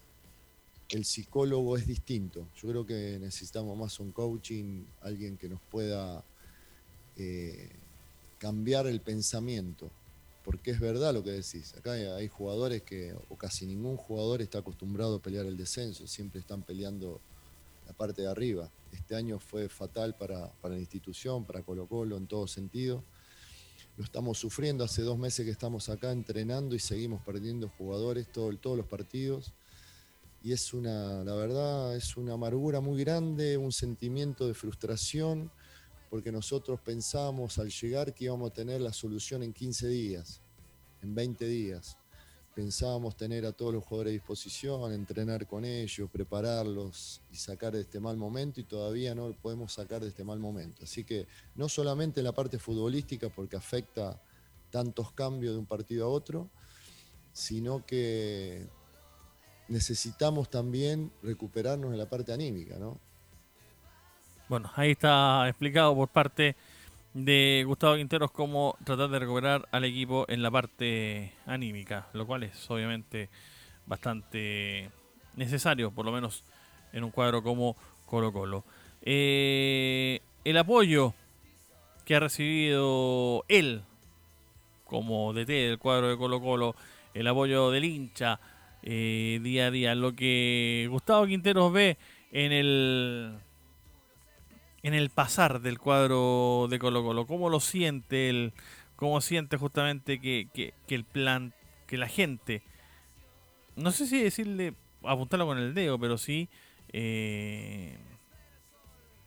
El 0.90 1.04
psicólogo 1.04 1.76
es 1.76 1.86
distinto. 1.86 2.46
Yo 2.60 2.68
creo 2.68 2.86
que 2.86 3.18
necesitamos 3.18 3.76
más 3.76 3.98
un 4.00 4.12
coaching, 4.12 4.84
alguien 5.00 5.36
que 5.36 5.48
nos 5.48 5.60
pueda 5.70 6.22
eh, 7.16 7.70
cambiar 8.38 8.86
el 8.86 9.00
pensamiento. 9.00 9.90
Porque 10.44 10.72
es 10.72 10.80
verdad 10.80 11.14
lo 11.14 11.24
que 11.24 11.30
decís. 11.30 11.74
Acá 11.74 11.92
hay 11.92 12.28
jugadores 12.28 12.82
que, 12.82 13.14
o 13.30 13.36
casi 13.36 13.64
ningún 13.64 13.96
jugador 13.96 14.42
está 14.42 14.58
acostumbrado 14.58 15.16
a 15.16 15.22
pelear 15.22 15.46
el 15.46 15.56
descenso. 15.56 16.06
Siempre 16.06 16.40
están 16.40 16.62
peleando 16.62 17.20
la 17.86 17.94
parte 17.94 18.22
de 18.22 18.28
arriba. 18.28 18.70
Este 18.92 19.14
año 19.14 19.38
fue 19.38 19.68
fatal 19.68 20.14
para, 20.16 20.52
la 20.62 20.78
institución, 20.78 21.44
para 21.44 21.62
Colo 21.62 21.86
Colo 21.86 22.16
en 22.16 22.26
todo 22.26 22.46
sentido. 22.46 23.02
Lo 23.96 24.04
estamos 24.04 24.38
sufriendo 24.38 24.84
hace 24.84 25.02
dos 25.02 25.18
meses 25.18 25.44
que 25.44 25.50
estamos 25.50 25.88
acá 25.88 26.12
entrenando 26.12 26.74
y 26.74 26.78
seguimos 26.78 27.22
perdiendo 27.22 27.68
jugadores 27.78 28.30
todo, 28.30 28.54
todos 28.58 28.76
los 28.76 28.86
partidos. 28.86 29.52
Y 30.42 30.52
es 30.52 30.74
una, 30.74 31.24
la 31.24 31.34
verdad, 31.34 31.96
es 31.96 32.18
una 32.18 32.34
amargura 32.34 32.80
muy 32.80 33.02
grande, 33.02 33.56
un 33.56 33.72
sentimiento 33.72 34.46
de 34.46 34.52
frustración, 34.52 35.50
porque 36.14 36.30
nosotros 36.30 36.78
pensamos 36.80 37.58
al 37.58 37.70
llegar 37.70 38.14
que 38.14 38.26
íbamos 38.26 38.48
a 38.48 38.54
tener 38.54 38.80
la 38.80 38.92
solución 38.92 39.42
en 39.42 39.52
15 39.52 39.88
días, 39.88 40.40
en 41.02 41.12
20 41.12 41.44
días 41.44 41.98
pensábamos 42.54 43.16
tener 43.16 43.44
a 43.44 43.50
todos 43.50 43.74
los 43.74 43.82
jugadores 43.82 44.12
a 44.12 44.14
disposición, 44.14 44.92
entrenar 44.92 45.44
con 45.44 45.64
ellos, 45.64 46.08
prepararlos 46.08 47.20
y 47.32 47.34
sacar 47.34 47.72
de 47.72 47.80
este 47.80 47.98
mal 47.98 48.16
momento 48.16 48.60
y 48.60 48.62
todavía 48.62 49.12
no 49.12 49.26
lo 49.26 49.34
podemos 49.34 49.72
sacar 49.72 50.02
de 50.02 50.10
este 50.10 50.22
mal 50.22 50.38
momento. 50.38 50.84
Así 50.84 51.02
que 51.02 51.26
no 51.56 51.68
solamente 51.68 52.22
la 52.22 52.30
parte 52.30 52.60
futbolística 52.60 53.28
porque 53.28 53.56
afecta 53.56 54.22
tantos 54.70 55.10
cambios 55.10 55.54
de 55.54 55.58
un 55.58 55.66
partido 55.66 56.06
a 56.06 56.10
otro, 56.10 56.48
sino 57.32 57.84
que 57.84 58.68
necesitamos 59.66 60.48
también 60.48 61.10
recuperarnos 61.24 61.90
en 61.90 61.98
la 61.98 62.08
parte 62.08 62.32
anímica, 62.32 62.78
¿no? 62.78 63.00
Bueno, 64.46 64.70
ahí 64.76 64.90
está 64.90 65.48
explicado 65.48 65.94
por 65.94 66.08
parte 66.08 66.54
de 67.14 67.64
Gustavo 67.66 67.96
Quinteros 67.96 68.30
cómo 68.30 68.76
tratar 68.84 69.08
de 69.08 69.18
recuperar 69.18 69.66
al 69.72 69.84
equipo 69.84 70.26
en 70.28 70.42
la 70.42 70.50
parte 70.50 71.32
anímica, 71.46 72.08
lo 72.12 72.26
cual 72.26 72.42
es 72.42 72.70
obviamente 72.70 73.30
bastante 73.86 74.90
necesario, 75.34 75.92
por 75.92 76.04
lo 76.04 76.12
menos 76.12 76.44
en 76.92 77.04
un 77.04 77.10
cuadro 77.10 77.42
como 77.42 77.74
Colo 78.04 78.34
Colo. 78.34 78.64
Eh, 79.00 80.20
el 80.44 80.58
apoyo 80.58 81.14
que 82.04 82.14
ha 82.14 82.20
recibido 82.20 83.46
él 83.48 83.82
como 84.84 85.32
DT 85.32 85.48
del 85.48 85.78
cuadro 85.78 86.10
de 86.10 86.18
Colo 86.18 86.42
Colo, 86.42 86.76
el 87.14 87.26
apoyo 87.26 87.70
del 87.70 87.84
hincha 87.84 88.40
eh, 88.82 89.40
día 89.42 89.68
a 89.68 89.70
día, 89.70 89.94
lo 89.94 90.14
que 90.14 90.86
Gustavo 90.90 91.26
Quinteros 91.26 91.72
ve 91.72 91.96
en 92.30 92.52
el 92.52 93.38
en 94.84 94.92
el 94.92 95.08
pasar 95.08 95.62
del 95.62 95.78
cuadro 95.78 96.68
de 96.70 96.78
Colo 96.78 97.02
Colo? 97.02 97.26
¿Cómo 97.26 97.48
lo 97.48 97.58
siente 97.58 98.28
él? 98.28 98.52
¿Cómo 98.96 99.20
siente 99.22 99.56
justamente 99.56 100.20
que, 100.20 100.74
el 100.88 101.04
plan, 101.04 101.54
que 101.86 101.96
la 101.96 102.06
gente, 102.06 102.62
no 103.76 103.90
sé 103.90 104.06
si 104.06 104.22
decirle, 104.22 104.74
apuntarlo 105.02 105.46
con 105.46 105.58
el 105.58 105.74
dedo, 105.74 105.98
pero 105.98 106.18
sí, 106.18 106.48
eh, 106.92 107.96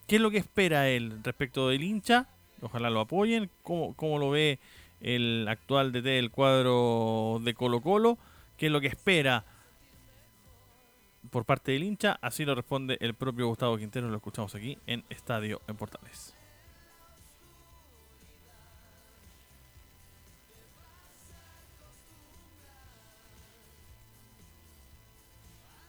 ¿qué 0.06 0.18
es 0.18 0.22
lo 0.22 0.32
que 0.32 0.38
espera 0.38 0.90
él 0.90 1.20
respecto 1.24 1.70
del 1.70 1.84
hincha? 1.84 2.28
Ojalá 2.62 2.90
lo 2.92 3.02
apoyen. 3.02 3.50
¿Cómo, 3.64 3.96
cómo 3.96 4.20
lo 4.20 4.30
ve 4.30 4.60
el 5.02 5.48
actual 5.50 5.92
DT 5.92 6.04
del 6.04 6.32
cuadro 6.32 7.42
de 7.44 7.56
Colo 7.56 7.82
Colo? 7.82 8.20
¿Qué 8.58 8.68
es 8.68 8.72
lo 8.72 8.80
que 8.80 8.88
espera? 8.88 9.44
Por 11.30 11.46
parte 11.46 11.72
del 11.72 11.84
hincha, 11.84 12.18
así 12.22 12.46
lo 12.46 12.56
responde 12.56 12.98
el 13.00 13.14
propio 13.14 13.48
Gustavo 13.48 13.78
Quintero, 13.78 14.10
lo 14.10 14.18
escuchamos 14.18 14.54
aquí 14.56 14.78
en 14.88 15.04
Estadio 15.10 15.62
en 15.68 15.76
Portales. 15.76 16.34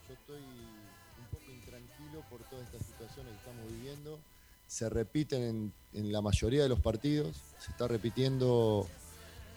Yo 0.08 0.14
estoy 0.14 0.36
un 0.36 1.26
poco 1.30 1.52
intranquilo 1.52 2.22
por 2.30 2.40
todas 2.48 2.64
estas 2.66 2.86
situaciones 2.86 3.32
que 3.32 3.38
estamos 3.38 3.72
viviendo. 3.72 4.18
Se 4.66 4.88
repiten 4.88 5.72
en, 5.92 6.12
la 6.12 6.20
mayoría 6.20 6.62
de 6.62 6.68
los 6.68 6.80
partidos, 6.80 7.36
se 7.58 7.70
está 7.70 7.88
repitiendo 7.88 8.86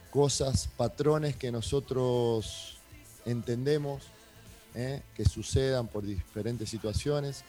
cosas, 0.09 0.67
patrones 0.77 1.35
que 1.35 1.51
nosotros 1.51 2.77
entendemos, 3.25 4.03
¿eh? 4.75 5.01
que 5.15 5.25
sucedan 5.25 5.87
por 5.87 6.03
diferentes 6.05 6.69
situaciones. 6.69 7.43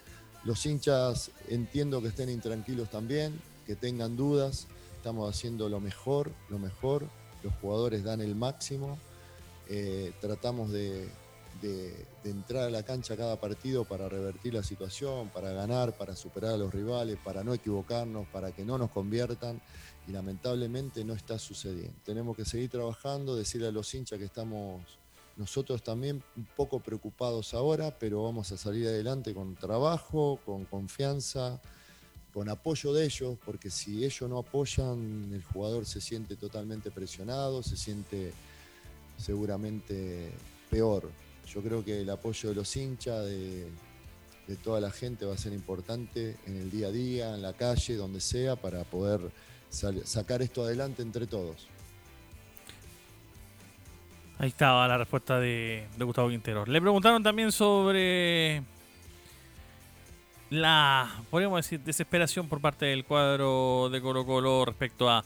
Los 0.45 0.65
hinchas 0.67 1.31
entiendo 1.49 2.03
que 2.03 2.09
estén 2.09 2.29
intranquilos 2.29 2.91
también, 2.91 3.41
que 3.67 3.77
tengan 3.77 4.17
dudas. 4.17 4.67
Estamos 4.97 5.29
haciendo 5.29 5.69
lo 5.69 5.81
mejor, 5.81 6.33
lo 6.49 6.59
mejor. 6.59 7.07
Los 7.43 7.55
jugadores 7.61 8.05
dan 8.05 8.21
el 8.21 8.35
máximo. 8.35 8.99
Eh, 9.69 10.13
tratamos 10.21 10.71
de, 10.71 11.09
de, 11.61 12.07
entrar 12.25 12.65
a 12.65 12.71
la 12.71 12.83
cancha 12.83 13.17
cada 13.17 13.41
partido 13.41 13.85
para 13.85 14.09
revertir 14.09 14.55
la 14.55 14.63
situación, 14.63 15.29
para 15.29 15.53
ganar, 15.53 15.97
para 15.97 16.17
superar 16.17 16.55
a 16.55 16.57
los 16.57 16.73
rivales, 16.73 17.19
para 17.25 17.45
no 17.45 17.55
equivocarnos, 17.55 18.27
para 18.29 18.53
que 18.53 18.65
no 18.65 18.79
nos 18.79 18.91
conviertan 18.91 19.61
y 20.09 20.13
lamentablemente 20.13 21.05
no 21.05 21.15
está 21.15 21.39
sucediendo. 21.39 21.95
Tenemos 22.05 22.37
que 22.37 22.45
seguir 22.45 22.71
trabajando, 22.71 23.37
decirle 23.37 23.69
a 23.69 23.73
los 23.73 23.93
hinchas 23.95 24.19
que 24.19 24.25
estamos 24.25 24.83
nosotros 25.37 25.83
también 25.83 26.23
un 26.37 26.45
poco 26.57 26.81
preocupados 26.81 27.55
ahora, 27.55 27.99
pero 27.99 28.23
vamos 28.23 28.53
a 28.53 28.57
salir 28.57 28.87
adelante 28.87 29.35
con 29.35 29.55
trabajo, 29.55 30.39
con 30.45 30.65
confianza, 30.65 31.61
con 32.33 32.49
apoyo 32.49 32.93
de 32.93 33.05
ellos, 33.05 33.39
porque 33.45 33.71
si 33.71 34.05
ellos 34.05 34.29
no 34.29 34.39
apoyan, 34.39 35.31
el 35.33 35.43
jugador 35.45 35.85
se 35.87 36.01
siente 36.01 36.37
totalmente 36.37 36.91
presionado, 36.91 37.63
se 37.63 37.77
siente 37.77 38.33
seguramente 39.19 40.33
peor. 40.71 41.11
Yo 41.47 41.63
creo 41.63 41.85
que 41.85 42.01
el 42.01 42.11
apoyo 42.11 42.49
de 42.49 42.55
los 42.55 42.75
hinchas, 42.77 43.27
de, 43.27 43.69
toda 44.63 44.81
la 44.81 44.91
gente 44.91 45.25
va 45.25 45.33
a 45.33 45.39
ser 45.39 45.55
importante 45.55 46.37
en 46.47 46.57
el 46.59 46.71
día 46.71 46.89
a 46.89 46.91
día, 46.91 47.35
en 47.35 47.41
la 47.41 47.55
calle, 47.55 47.97
donde 47.97 48.21
sea, 48.21 48.55
para 48.55 48.85
poder 48.85 49.21
sacar 49.71 50.43
esto 50.43 50.63
adelante 50.63 51.01
entre 51.01 51.27
todos. 51.27 51.69
Ahí 54.43 54.49
estaba 54.49 54.89
la 54.89 54.99
respuesta 54.99 55.39
de, 55.39 55.87
Gustavo 56.01 56.29
Quintero. 56.29 56.67
Le 56.67 56.81
preguntaron 56.81 57.23
también 57.23 57.53
sobre 57.53 58.61
la, 60.51 61.09
podríamos 61.31 61.59
decir, 61.59 61.79
desesperación 61.79 62.49
por 62.49 62.61
parte 62.61 62.87
del 62.87 63.05
cuadro 63.05 63.89
de 63.89 64.03
Colo 64.03 64.27
Colo 64.27 64.65
respecto 64.65 65.09
a 65.09 65.23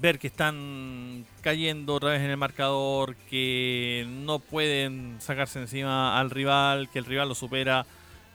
ver 0.00 0.18
que 0.18 0.26
están 0.26 1.24
cayendo 1.40 1.94
otra 1.94 2.10
vez 2.10 2.22
en 2.22 2.30
el 2.30 2.36
marcador, 2.36 3.14
que 3.30 4.04
no 4.08 4.40
pueden 4.40 5.18
sacarse 5.20 5.60
encima 5.60 6.18
al 6.18 6.30
rival, 6.30 6.88
que 6.88 6.98
el 6.98 7.04
rival 7.04 7.28
lo 7.28 7.36
supera 7.36 7.86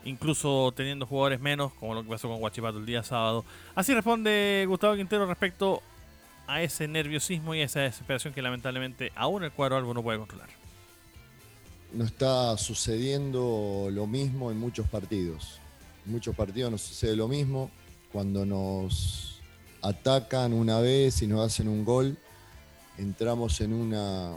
incluso 0.05 0.71
teniendo 0.73 1.05
jugadores 1.05 1.41
menos, 1.41 1.73
como 1.73 1.95
lo 1.95 2.03
que 2.03 2.09
pasó 2.09 2.29
con 2.29 2.39
Guachipato 2.39 2.77
el 2.77 2.85
día 2.85 3.03
sábado. 3.03 3.43
Así 3.75 3.93
responde 3.93 4.63
Gustavo 4.69 4.95
Quintero 4.95 5.25
respecto 5.25 5.83
a 6.51 6.62
ese 6.62 6.88
nerviosismo 6.88 7.55
y 7.55 7.62
a 7.62 7.65
esa 7.65 7.79
desesperación 7.79 8.34
que 8.34 8.41
lamentablemente 8.41 9.12
aún 9.15 9.43
el 9.43 9.51
cuadro 9.51 9.77
algo 9.77 9.93
no 9.93 10.03
puede 10.03 10.20
controlar. 10.20 10.50
No 11.93 12.03
está 12.03 12.58
sucediendo 12.58 13.88
lo 13.91 14.05
mismo 14.05 14.51
en 14.51 14.60
muchos 14.60 14.88
partidos. 14.89 15.60
En 16.05 16.12
muchos 16.12 16.36
partidos 16.36 16.72
nos 16.72 16.81
sucede 16.81 17.15
lo 17.15 17.29
mismo. 17.29 17.72
Cuando 18.12 18.46
nos 18.46 19.41
atacan 19.81 20.51
una 20.51 20.79
vez 20.79 21.22
y 21.22 21.27
nos 21.27 21.46
hacen 21.46 21.70
un 21.70 21.86
gol, 21.86 22.17
entramos 22.98 23.62
en 23.62 23.74
una 23.74 24.36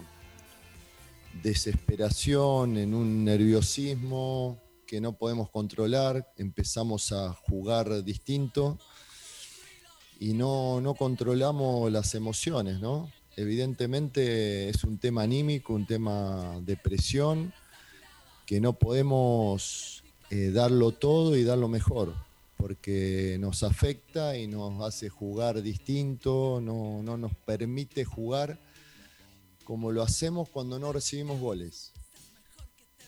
desesperación, 1.43 2.77
en 2.77 2.95
un 2.95 3.25
nerviosismo 3.25 4.61
que 4.87 5.01
no 5.01 5.15
podemos 5.15 5.51
controlar, 5.51 6.33
empezamos 6.37 7.11
a 7.11 7.33
jugar 7.33 8.05
distinto 8.05 8.79
y 10.21 10.35
no, 10.35 10.81
no 10.81 10.95
controlamos 10.95 11.91
las 11.91 12.15
emociones, 12.15 12.81
¿no? 12.81 13.11
Evidentemente 13.37 14.69
es 14.69 14.85
un 14.85 14.99
tema 14.99 15.23
anímico, 15.23 15.75
un 15.75 15.87
tema 15.87 16.61
de 16.61 16.77
presión, 16.77 17.53
que 18.47 18.61
no 18.61 18.75
podemos 18.75 20.05
eh, 20.31 20.51
darlo 20.51 20.93
todo 20.93 21.37
y 21.37 21.45
darlo 21.45 21.69
mejor 21.69 22.15
porque 22.65 23.37
nos 23.41 23.63
afecta 23.63 24.39
y 24.39 24.47
nos 24.47 24.83
hace 24.83 25.11
jugar 25.11 25.61
distinto, 25.61 26.61
no, 26.63 27.03
nos 27.03 27.35
permite 27.45 28.07
jugar 28.07 28.59
como 29.65 29.93
lo 29.93 30.03
hacemos 30.03 30.49
cuando 30.49 30.79
no 30.79 30.91
recibimos 30.91 31.41
goles. 31.41 31.93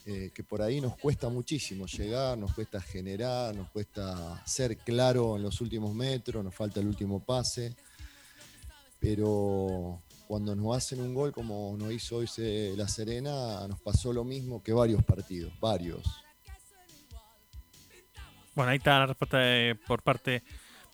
Eh, 0.09 0.31
que 0.33 0.45
por 0.45 0.63
ahí 0.63 0.81
nos 0.81 0.97
cuesta 0.97 1.29
muchísimo 1.29 1.85
llegar, 1.87 2.39
nos 2.39 2.55
cuesta 2.55 2.81
generar, 2.81 3.53
nos 3.57 3.69
cuesta 3.71 4.41
ser 4.47 4.77
claro 4.77 5.35
en 5.35 5.43
los 5.43 5.61
últimos 5.61 5.93
metros, 5.97 6.45
nos 6.45 6.55
falta 6.55 6.79
el 6.79 6.87
último 6.87 7.19
pase, 7.25 7.75
pero 9.01 10.01
cuando 10.29 10.55
nos 10.55 10.77
hacen 10.77 11.01
un 11.01 11.13
gol 11.13 11.33
como 11.33 11.77
nos 11.77 11.91
hizo 11.91 12.19
hoy 12.19 12.29
La 12.77 12.87
Serena, 12.87 13.67
nos 13.67 13.81
pasó 13.81 14.13
lo 14.13 14.23
mismo 14.23 14.63
que 14.63 14.73
varios 14.73 15.03
partidos, 15.03 15.53
varios. 15.59 16.07
Bueno, 18.55 18.71
ahí 18.71 18.79
está 18.79 19.01
la 19.01 19.07
respuesta 19.07 19.39
por 19.89 20.05
parte 20.05 20.45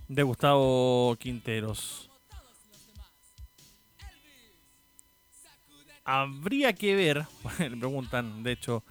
de 0.09 0.23
Gustavo 0.23 1.17
Quinteros. 1.21 2.09
Habría 6.03 6.73
que 6.73 6.97
ver, 6.97 7.27
le 7.59 7.77
preguntan 7.77 8.43
de 8.43 8.53
hecho 8.53 8.83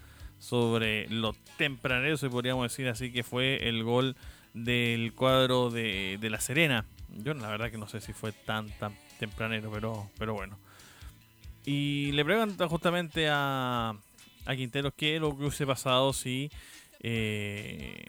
sobre 0.42 1.08
lo 1.10 1.34
tempranero, 1.58 2.18
si 2.18 2.28
podríamos 2.28 2.64
decir 2.64 2.88
así, 2.88 3.12
que 3.12 3.24
fue 3.24 3.70
el 3.70 3.84
gol 3.84 4.16
del 4.56 5.14
cuadro 5.14 5.70
de, 5.70 6.18
La 6.20 6.42
Serena. 6.42 6.86
Yo 7.10 7.34
la 7.36 7.48
verdad 7.48 7.70
que 7.70 7.78
no 7.78 7.88
sé 7.88 8.02
si 8.02 8.12
fue 8.12 8.32
tan, 8.32 8.68
tan 8.80 8.98
tempranero, 9.20 9.70
pero, 9.72 10.10
pero 10.18 10.34
bueno. 10.34 10.58
Y 11.64 12.12
le 12.14 12.26
preguntan 12.26 12.68
justamente 12.70 13.30
a, 13.30 13.94
a 14.46 14.56
Quinteros 14.56 14.94
qué 14.98 15.16
es 15.16 15.22
lo 15.22 15.38
que 15.38 15.44
hubiese 15.44 15.68
pasado 15.68 16.12
si 16.12 16.50
eh, 17.02 18.04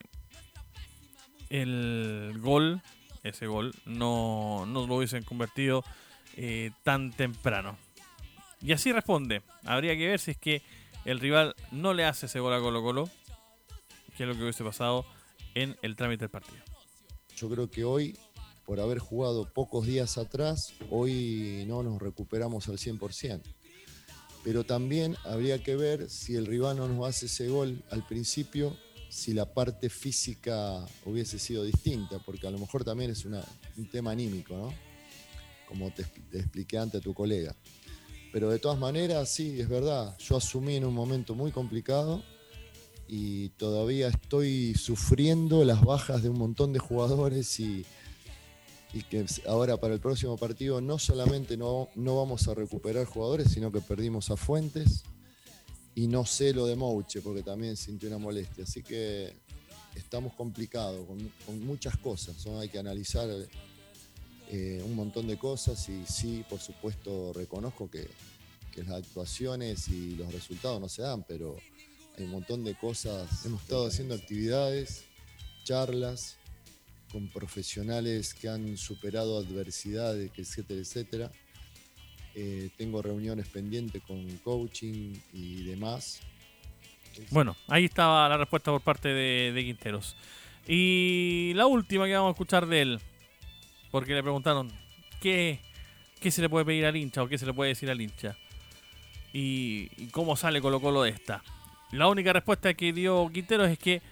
el 1.51 2.35
gol, 2.41 2.81
ese 3.25 3.47
gol, 3.47 3.75
no, 3.85 4.65
no 4.67 4.87
lo 4.87 4.95
hubiesen 4.97 5.23
convertido 5.23 5.85
eh, 6.39 6.71
tan 6.83 7.13
temprano. 7.13 7.77
Y 8.63 8.73
así 8.73 8.91
responde. 8.91 9.43
Habría 9.65 9.95
que 9.97 10.07
ver 10.07 10.19
si 10.19 10.31
es 10.31 10.39
que 10.39 10.63
el 11.05 11.21
rival 11.21 11.55
no 11.71 11.95
le 11.95 12.05
hace 12.05 12.27
ese 12.27 12.41
gol 12.41 12.55
a 12.55 12.61
Colo 12.61 12.83
Colo, 12.83 13.11
que 14.17 14.23
es 14.23 14.29
lo 14.29 14.35
que 14.35 14.43
hubiese 14.43 14.65
pasado 14.65 15.05
en 15.55 15.77
el 15.83 15.97
trámite 15.97 16.25
del 16.25 16.31
partido. 16.31 16.63
Yo 17.37 17.49
creo 17.49 17.71
que 17.71 17.85
hoy, 17.85 18.17
por 18.65 18.81
haber 18.81 18.99
jugado 18.99 19.53
pocos 19.53 19.87
días 19.87 20.19
atrás, 20.19 20.75
hoy 20.91 21.65
no 21.67 21.83
nos 21.83 22.01
recuperamos 22.01 22.69
al 22.69 22.79
100%. 22.79 23.43
Pero 24.45 24.65
también 24.65 25.17
habría 25.25 25.63
que 25.63 25.77
ver 25.77 26.11
si 26.11 26.35
el 26.35 26.47
rival 26.47 26.77
no 26.77 26.89
nos 26.89 27.09
hace 27.09 27.27
ese 27.27 27.49
gol 27.49 27.83
al 27.91 28.07
principio, 28.07 28.77
si 29.09 29.35
la 29.35 29.53
parte 29.53 29.89
física 29.89 30.85
hubiese 31.05 31.39
sido 31.39 31.65
distinta, 31.65 32.19
porque 32.19 32.47
a 32.47 32.51
lo 32.51 32.59
mejor 32.59 32.83
también 32.83 33.11
es 33.11 33.25
un 33.25 33.91
tema 33.91 34.11
anímico, 34.11 34.57
¿no? 34.57 34.75
Como 35.67 35.91
te, 35.93 36.03
expliqué 36.33 36.79
antes 36.79 37.03
tu 37.03 37.15
colega. 37.15 37.55
Pero 38.33 38.51
de 38.51 38.59
todas 38.59 38.79
maneras, 38.79 39.29
sí, 39.29 39.61
es 39.61 39.69
verdad, 39.69 40.17
yo 40.19 40.37
asumí 40.37 40.77
en 40.77 40.85
un 40.85 40.95
momento 40.95 41.35
muy 41.35 41.53
complicado 41.53 42.23
y 43.07 43.51
todavía 43.51 44.09
estoy 44.09 44.75
sufriendo 44.75 45.65
las 45.65 45.83
bajas 45.83 46.23
de 46.23 46.31
un 46.31 46.39
montón 46.39 46.73
de 46.73 46.79
jugadores 46.79 47.61
y, 47.61 47.85
y 48.95 49.03
que 49.03 49.27
ahora 49.47 49.77
para 49.77 49.93
el 49.93 50.01
próximo 50.01 50.39
partido 50.39 50.81
no 50.81 50.99
solamente 50.99 51.59
no, 51.59 51.89
no 51.95 52.17
vamos 52.17 52.49
a 52.49 52.55
recuperar 52.55 53.05
jugadores, 53.05 53.53
sino 53.53 53.71
que 53.71 53.81
perdimos 53.81 54.31
a 54.31 54.37
Fuentes, 54.37 55.05
y 55.95 56.07
no 56.07 56.25
sé 56.25 56.55
lo 56.55 56.67
de 56.67 56.77
Mouche, 56.77 57.21
porque 57.21 57.43
también 57.43 57.77
sintió 57.77 58.09
una 58.09 58.19
molestia. 58.19 58.65
Así 58.65 58.83
que 58.83 59.35
estamos 59.95 60.35
complicados 60.35 61.07
con, 61.07 61.65
muchas 61.65 61.97
cosas. 61.99 62.47
Hay 62.47 62.69
que 62.69 62.79
analizar 62.79 63.29
eh, 64.53 64.81
un 64.85 64.95
montón 64.95 65.27
de 65.27 65.37
cosas 65.37 65.89
y 65.89 66.05
sí, 66.07 66.45
por 66.49 66.61
supuesto, 66.61 67.33
reconozco 67.33 67.91
que, 67.91 68.09
las 68.77 68.89
actuaciones 68.89 69.89
y 69.89 70.17
los 70.17 70.33
resultados 70.33 70.81
no 70.81 70.89
se 70.89 71.03
dan, 71.03 71.25
pero 71.25 71.57
hay 72.17 72.25
un 72.25 72.31
montón 72.31 72.65
de 72.65 72.75
cosas. 72.75 73.45
Hemos 73.45 73.61
estado 73.61 73.87
haciendo 73.87 74.15
actividades, 74.15 75.05
charlas 75.65 76.39
con 77.11 77.29
profesionales 77.29 78.33
que 78.33 78.49
han 78.49 78.79
superado 78.79 79.37
adversidades, 79.37 80.31
etcétera, 80.39 80.81
etcétera 80.81 81.33
eh, 82.35 82.71
tengo 82.79 83.03
reuniones 83.03 83.47
pendientes 83.49 84.03
con 84.05 84.27
coaching 84.39 85.15
y 85.35 85.65
demás. 85.65 86.21
Bueno, 87.31 87.57
ahí 87.69 87.85
estaba 87.85 88.27
la 88.29 88.39
respuesta 88.39 88.71
por 88.71 88.81
parte 88.81 89.09
de, 89.09 89.63
Quinteros. 89.65 90.17
Y 90.67 91.53
la 91.55 91.67
última 91.67 92.07
que 92.07 92.15
vamos 92.15 92.29
a 92.29 92.33
escuchar 92.33 92.67
de 92.67 92.83
él, 92.83 93.01
porque 93.93 94.15
le 94.15 94.23
preguntaron 94.23 94.73
qué, 95.21 95.61
qué 96.19 96.33
se 96.33 96.43
le 96.43 96.49
puede 96.49 96.65
pedir 96.65 96.87
al 96.87 96.97
hincha 96.97 97.23
o 97.23 97.29
qué 97.29 97.39
se 97.39 97.47
le 97.47 97.53
puede 97.53 97.69
decir 97.69 97.89
al 97.91 98.01
hincha. 98.01 98.37
Y, 99.33 100.09
cómo 100.11 100.35
sale 100.35 100.61
Colo 100.61 100.81
Colo 100.81 101.03
de 101.03 101.11
esta. 101.11 101.45
La 101.93 102.09
única 102.09 102.33
respuesta 102.33 102.75
que 102.75 102.93
dio 102.93 103.31
Quinteros 103.33 103.69
es 103.69 103.79
que 103.79 104.03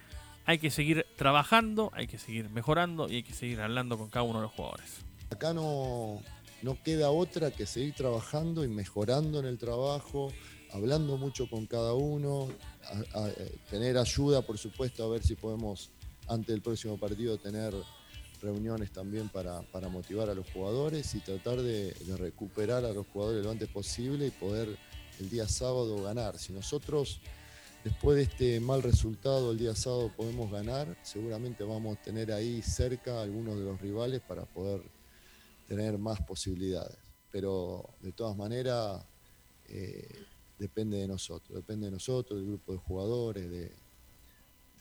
hay 0.45 0.59
que 0.59 0.69
seguir 0.69 1.05
trabajando, 1.17 1.91
hay 1.93 2.07
que 2.07 2.17
seguir 2.17 2.49
mejorando 2.49 3.09
y 3.09 3.15
hay 3.15 3.23
que 3.23 3.33
seguir 3.33 3.59
hablando 3.59 3.97
con 3.97 4.09
cada 4.09 4.23
uno 4.23 4.39
de 4.39 4.43
los 4.43 4.51
jugadores. 4.51 4.99
Acá 5.31 5.53
no, 5.53 6.21
no 6.61 6.77
queda 6.83 7.09
otra 7.09 7.51
que 7.51 7.65
seguir 7.65 7.95
trabajando 7.95 8.63
y 8.63 8.67
mejorando 8.67 9.39
en 9.39 9.45
el 9.45 9.57
trabajo, 9.57 10.31
hablando 10.71 11.17
mucho 11.17 11.49
con 11.49 11.65
cada 11.65 11.93
uno, 11.93 12.49
eh, 13.15 13.59
tener 13.69 13.97
ayuda, 13.97 14.43
por 14.43 14.59
supuesto, 14.59 15.03
a 15.03 15.09
ver 15.09 15.23
si 15.23 15.35
podemos, 15.35 15.89
ante 16.27 16.53
el 16.53 16.61
próximo 16.61 16.97
partido, 16.97 17.37
tener 17.37 17.73
reuniones 18.41 18.91
también 18.91 19.29
para, 19.29 19.61
motivar 19.89 20.29
a 20.29 20.33
los 20.33 20.49
jugadores 20.51 21.13
y 21.15 21.19
tratar 21.19 21.61
de, 21.61 21.95
recuperar 22.17 22.85
a 22.85 22.91
los 22.91 23.07
jugadores 23.07 23.43
lo 23.43 23.51
antes 23.51 23.69
posible 23.69 24.27
y 24.27 24.31
poder 24.31 24.77
el 25.19 25.29
día 25.29 25.47
sábado 25.47 26.01
ganar. 26.03 26.37
Si 26.37 26.51
nosotros 26.53 27.21
después 27.83 28.17
de 28.17 28.23
este 28.23 28.59
mal 28.59 28.83
resultado 28.83 29.51
el 29.51 29.57
día 29.57 29.75
sábado 29.75 30.11
podemos 30.15 30.51
ganar, 30.51 30.97
seguramente 31.03 31.63
vamos 31.63 31.97
a 31.97 32.01
tener 32.01 32.31
ahí 32.31 32.61
cerca 32.61 33.21
algunos 33.21 33.57
de 33.57 33.65
los 33.65 33.79
rivales 33.81 34.21
para 34.21 34.45
poder 34.45 34.81
tener 35.67 35.97
más 35.97 36.19
posibilidades. 36.21 36.97
Pero 37.31 37.95
de 38.01 38.11
todas 38.11 38.35
maneras 38.35 39.03
eh, 39.67 40.25
depende 40.59 40.97
de 40.97 41.07
nosotros, 41.07 41.55
depende 41.55 41.85
de 41.85 41.91
nosotros, 41.91 42.39
del 42.39 42.47
grupo 42.47 42.73
de 42.73 42.77
jugadores, 42.79 43.49
de, 43.49 43.80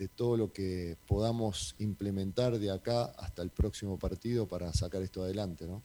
de 0.01 0.09
todo 0.09 0.39
lo 0.39 0.51
que 0.51 0.97
podamos 1.07 1.75
implementar 1.79 2.59
de 2.59 2.73
acá 2.73 3.13
hasta 3.19 3.43
el 3.43 3.51
próximo 3.51 3.99
partido 3.99 4.49
para 4.49 4.73
sacar 4.73 5.03
esto 5.03 5.23
adelante, 5.23 5.67
¿no? 5.67 5.83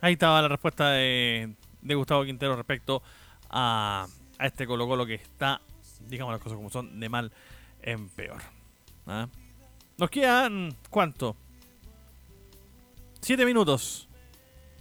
Ahí 0.00 0.12
estaba 0.12 0.40
la 0.40 0.46
respuesta 0.46 0.92
de, 0.92 1.52
Gustavo 1.82 2.24
Quintero 2.24 2.54
respecto 2.54 3.02
a, 3.50 4.06
este 4.38 4.68
Colo 4.68 4.86
Colo 4.86 5.04
que 5.04 5.14
está, 5.14 5.60
digamos 6.08 6.32
las 6.32 6.40
cosas 6.40 6.56
como 6.56 6.70
son, 6.70 7.00
de 7.00 7.08
mal 7.08 7.32
en 7.82 8.08
peor. 8.08 8.40
¿ah? 9.08 9.26
Nos 9.98 10.08
quedan, 10.08 10.76
¿cuánto? 10.90 11.34
Siete 13.20 13.44
minutos. 13.44 14.08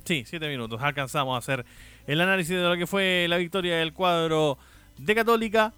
Sí, 0.03 0.25
siete 0.27 0.47
minutos. 0.47 0.79
Alcanzamos 0.79 1.33
a 1.33 1.39
hacer 1.39 1.65
el 2.05 2.21
análisis 2.21 2.55
de 2.55 2.61
lo 2.61 2.77
que 2.77 2.85
fue 2.85 3.25
la 3.27 3.37
victoria 3.37 3.77
del 3.77 3.93
cuadro 3.93 4.59
de 4.99 5.15
Católica 5.15 5.73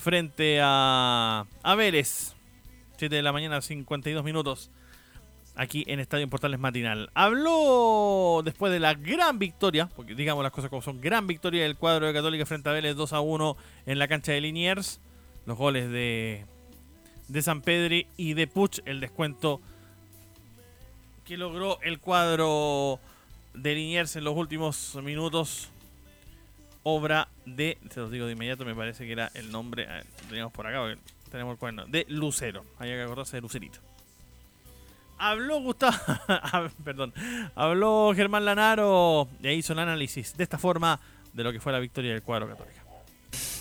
frente 0.00 0.60
a, 0.62 1.46
a 1.62 1.74
Vélez. 1.74 2.34
7 2.96 3.14
de 3.14 3.22
la 3.22 3.32
mañana, 3.32 3.60
52 3.60 4.24
minutos. 4.24 4.70
Aquí 5.56 5.84
en 5.86 6.00
Estadio 6.00 6.28
Portales 6.28 6.58
Matinal. 6.60 7.10
Habló 7.14 8.42
después 8.44 8.72
de 8.72 8.80
la 8.80 8.94
gran 8.94 9.38
victoria, 9.38 9.88
porque 9.94 10.14
digamos 10.14 10.42
las 10.42 10.52
cosas 10.52 10.70
como 10.70 10.82
son, 10.82 11.00
gran 11.00 11.26
victoria 11.26 11.62
del 11.62 11.76
cuadro 11.76 12.06
de 12.06 12.12
Católica 12.12 12.46
frente 12.46 12.68
a 12.68 12.72
Vélez 12.72 12.96
2 12.96 13.12
a 13.12 13.20
1 13.20 13.56
en 13.86 13.98
la 13.98 14.08
cancha 14.08 14.32
de 14.32 14.40
Liniers. 14.40 15.00
Los 15.46 15.56
goles 15.56 15.90
de, 15.90 16.44
de 17.28 17.42
San 17.42 17.62
Pedri 17.62 18.06
y 18.16 18.34
de 18.34 18.46
Puch, 18.46 18.80
el 18.84 19.00
descuento 19.00 19.60
que 21.24 21.36
logró 21.36 21.80
el 21.82 22.00
cuadro 22.00 23.00
de 23.54 23.74
Liniers 23.74 24.16
en 24.16 24.24
los 24.24 24.36
últimos 24.36 24.96
minutos 25.02 25.70
obra 26.82 27.28
de, 27.46 27.78
se 27.90 28.00
los 28.00 28.10
digo 28.10 28.26
de 28.26 28.32
inmediato, 28.32 28.64
me 28.64 28.74
parece 28.74 29.06
que 29.06 29.12
era 29.12 29.30
el 29.34 29.50
nombre, 29.50 29.86
teníamos 30.28 30.52
por 30.52 30.66
acá, 30.66 30.96
tenemos 31.30 31.52
el 31.52 31.58
cuaderno, 31.58 31.86
de 31.86 32.06
Lucero. 32.08 32.64
Hay 32.78 32.90
que 32.90 33.02
acordarse 33.02 33.36
de 33.36 33.42
Lucerito. 33.42 33.78
Habló 35.18 35.60
Gustavo, 35.60 35.98
perdón, 36.84 37.12
habló 37.54 38.12
Germán 38.14 38.44
Lanaro 38.46 39.28
e 39.42 39.52
hizo 39.54 39.74
el 39.74 39.80
análisis 39.80 40.34
de 40.34 40.44
esta 40.44 40.56
forma 40.56 40.98
de 41.34 41.44
lo 41.44 41.52
que 41.52 41.60
fue 41.60 41.72
la 41.72 41.78
victoria 41.78 42.12
del 42.12 42.22
cuadro 42.22 42.48
católico. 42.48 42.80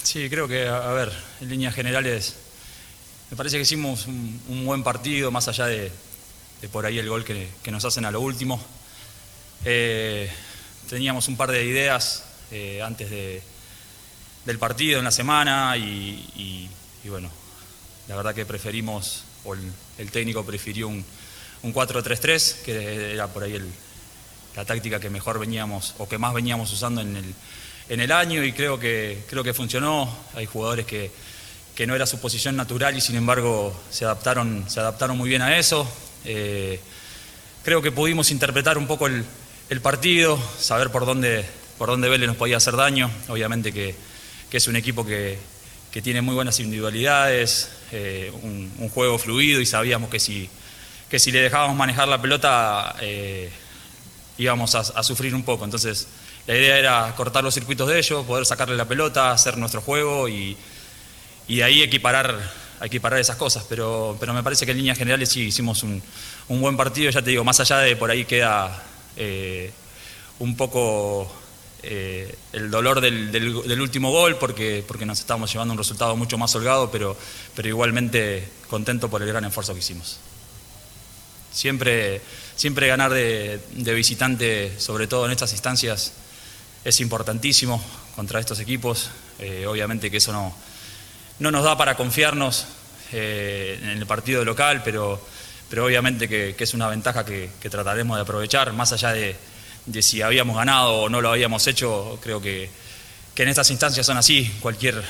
Sí, 0.04 0.30
creo 0.30 0.48
que, 0.48 0.68
a 0.68 0.92
ver, 0.94 1.12
en 1.42 1.50
líneas 1.50 1.76
generales, 1.76 2.40
me 3.30 3.36
parece 3.36 3.58
que 3.58 3.64
hicimos 3.64 4.08
un, 4.08 4.66
buen 4.66 4.84
partido, 4.84 5.32
más 5.32 5.50
allá 5.50 5.66
de, 5.66 5.92
por 6.72 6.86
ahí 6.86 6.98
el 6.98 7.10
gol 7.10 7.26
que, 7.26 7.50
nos 7.70 7.84
hacen 7.84 8.06
a 8.06 8.12
lo 8.12 8.22
último. 8.22 8.60
Eh, 9.66 10.32
teníamos 10.90 11.28
un 11.28 11.36
par 11.36 11.52
de 11.52 11.66
ideas 11.66 12.29
eh, 12.52 12.82
antes 12.82 13.10
del 13.10 14.60
partido 14.60 15.00
en 15.00 15.06
la 15.06 15.12
semana 15.12 15.78
y, 15.78 16.70
bueno, 17.06 17.30
la 18.08 18.16
verdad 18.16 18.34
que 18.34 18.46
preferimos, 18.46 19.24
o 19.46 19.54
el, 19.54 20.12
técnico 20.12 20.46
prefirió 20.46 20.88
un, 20.88 21.06
4-3-3, 21.64 22.62
que 22.64 23.14
era 23.14 23.28
por 23.28 23.44
ahí 23.44 23.60
la 24.56 24.66
táctica 24.66 25.00
que 25.00 25.10
mejor 25.10 25.40
veníamos 25.40 25.94
o 25.98 26.08
que 26.08 26.18
más 26.18 26.34
veníamos 26.34 26.72
usando 26.72 27.02
en 27.02 27.16
el, 27.18 27.36
el 28.02 28.12
año 28.12 28.44
y 28.44 28.54
creo 28.54 28.80
que, 28.80 29.24
creo 29.30 29.44
que 29.44 29.54
funcionó. 29.54 30.10
Hay 30.36 30.46
jugadores 30.46 30.86
que, 30.86 31.12
no 31.88 31.96
era 31.96 32.06
su 32.06 32.20
posición 32.20 32.58
natural 32.58 32.98
y 32.98 33.02
sin 33.02 33.16
embargo 33.16 33.74
se 33.90 34.04
adaptaron, 34.04 34.66
se 34.68 34.82
adaptaron 34.82 35.18
muy 35.18 35.30
bien 35.30 35.42
a 35.42 35.58
eso. 35.58 35.90
Eh, 36.26 36.80
creo 37.64 37.82
que 37.82 37.92
pudimos 37.92 38.32
interpretar 38.32 38.78
un 38.78 38.86
poco 38.86 39.08
el, 39.08 39.24
el 39.70 39.82
partido, 39.82 40.38
saber 40.60 40.90
por 40.90 41.06
dónde, 41.06 41.46
por 41.80 41.88
dónde 41.88 42.10
Vélez 42.10 42.28
nos 42.28 42.36
podía 42.36 42.58
hacer 42.58 42.76
daño. 42.76 43.10
Obviamente 43.30 43.72
que, 43.72 43.96
es 44.52 44.68
un 44.68 44.76
equipo 44.76 45.06
que, 45.06 45.40
tiene 46.04 46.22
muy 46.22 46.36
buenas 46.36 46.60
individualidades, 46.60 47.72
eh, 47.92 48.32
un, 48.44 48.90
juego 48.90 49.18
fluido 49.18 49.62
y 49.62 49.66
sabíamos 49.66 50.10
que 50.10 50.20
si, 50.20 50.50
que 51.10 51.20
si 51.20 51.32
le 51.32 51.42
dejábamos 51.42 51.76
manejar 51.76 52.08
la 52.08 52.22
pelota 52.22 52.96
eh, 53.02 53.50
íbamos 54.38 54.76
a, 54.76 55.04
sufrir 55.04 55.34
un 55.34 55.44
poco. 55.44 55.64
Entonces 55.64 56.08
la 56.46 56.56
idea 56.56 56.78
era 56.78 57.16
cortar 57.16 57.44
los 57.46 57.54
circuitos 57.54 57.88
de 57.88 57.98
ellos, 57.98 58.26
poder 58.26 58.46
sacarle 58.46 58.76
la 58.76 58.86
pelota, 58.86 59.32
hacer 59.32 59.58
nuestro 59.58 59.82
juego 59.82 60.28
y, 60.28 60.58
y 61.48 61.62
ahí 61.62 61.82
equiparar, 61.82 62.38
equiparar 62.82 63.20
esas 63.20 63.38
cosas. 63.38 63.66
Pero, 63.70 64.18
pero 64.20 64.34
me 64.34 64.44
parece 64.44 64.66
que 64.66 64.72
en 64.72 64.78
líneas 64.80 64.98
generales 64.98 65.30
sí 65.30 65.44
hicimos 65.44 65.84
un, 65.84 66.02
buen 66.50 66.76
partido, 66.76 67.10
ya 67.10 67.22
te 67.22 67.30
digo, 67.30 67.46
más 67.46 67.62
allá 67.62 67.78
de 67.78 67.96
por 67.96 68.12
ahí 68.12 68.26
queda 68.26 68.84
eh, 69.16 69.72
un 70.40 70.58
poco 70.58 71.39
eh, 71.82 72.36
el 72.52 72.70
dolor 72.70 73.00
del, 73.00 73.82
último 73.82 74.12
gol 74.12 74.36
porque, 74.38 74.84
porque 74.86 75.06
nos 75.06 75.20
estábamos 75.20 75.52
llevando 75.52 75.74
un 75.74 75.78
resultado 75.78 76.16
mucho 76.18 76.38
más 76.38 76.54
holgado, 76.56 76.92
pero, 76.92 77.16
pero 77.56 77.70
igualmente 77.70 78.50
contento 78.70 79.10
por 79.10 79.22
el 79.22 79.28
gran 79.30 79.46
esfuerzo 79.46 79.74
que 79.74 79.80
hicimos. 79.80 80.20
Siempre, 81.52 82.22
siempre 82.56 82.88
ganar 82.88 83.14
de, 83.14 83.62
visitante, 83.76 84.78
sobre 84.80 85.08
todo 85.08 85.26
en 85.26 85.32
estas 85.32 85.54
instancias, 85.54 86.14
es 86.84 87.00
importantísimo 87.00 87.84
contra 88.16 88.40
estos 88.40 88.60
equipos. 88.60 89.10
Eh, 89.40 89.66
obviamente 89.66 90.12
que 90.12 90.18
eso 90.18 90.34
no, 90.34 90.54
no 91.40 91.50
nos 91.50 91.64
da 91.64 91.78
para 91.78 91.96
confiarnos 91.96 92.66
eh, 93.14 93.80
en 93.82 93.90
el 93.90 94.06
partido 94.06 94.44
local, 94.44 94.82
pero, 94.84 95.20
pero 95.70 95.86
obviamente 95.86 96.28
que, 96.28 96.56
es 96.58 96.74
una 96.74 96.90
ventaja 96.90 97.24
que 97.26 97.50
trataremos 97.70 98.18
de 98.18 98.24
aprovechar, 98.24 98.74
más 98.74 98.92
allá 98.92 99.14
de, 99.14 99.38
de 99.92 100.02
si 100.04 100.22
habíamos 100.22 100.56
ganado 100.56 100.94
o 100.94 101.10
no 101.10 101.20
lo 101.20 101.32
habíamos 101.32 101.66
hecho, 101.68 102.20
creo 102.22 102.42
que, 102.42 102.70
en 103.36 103.48
estas 103.48 103.72
instancias 103.72 104.06
son 104.06 104.18
así, 104.18 104.52
cualquier, 104.60 105.02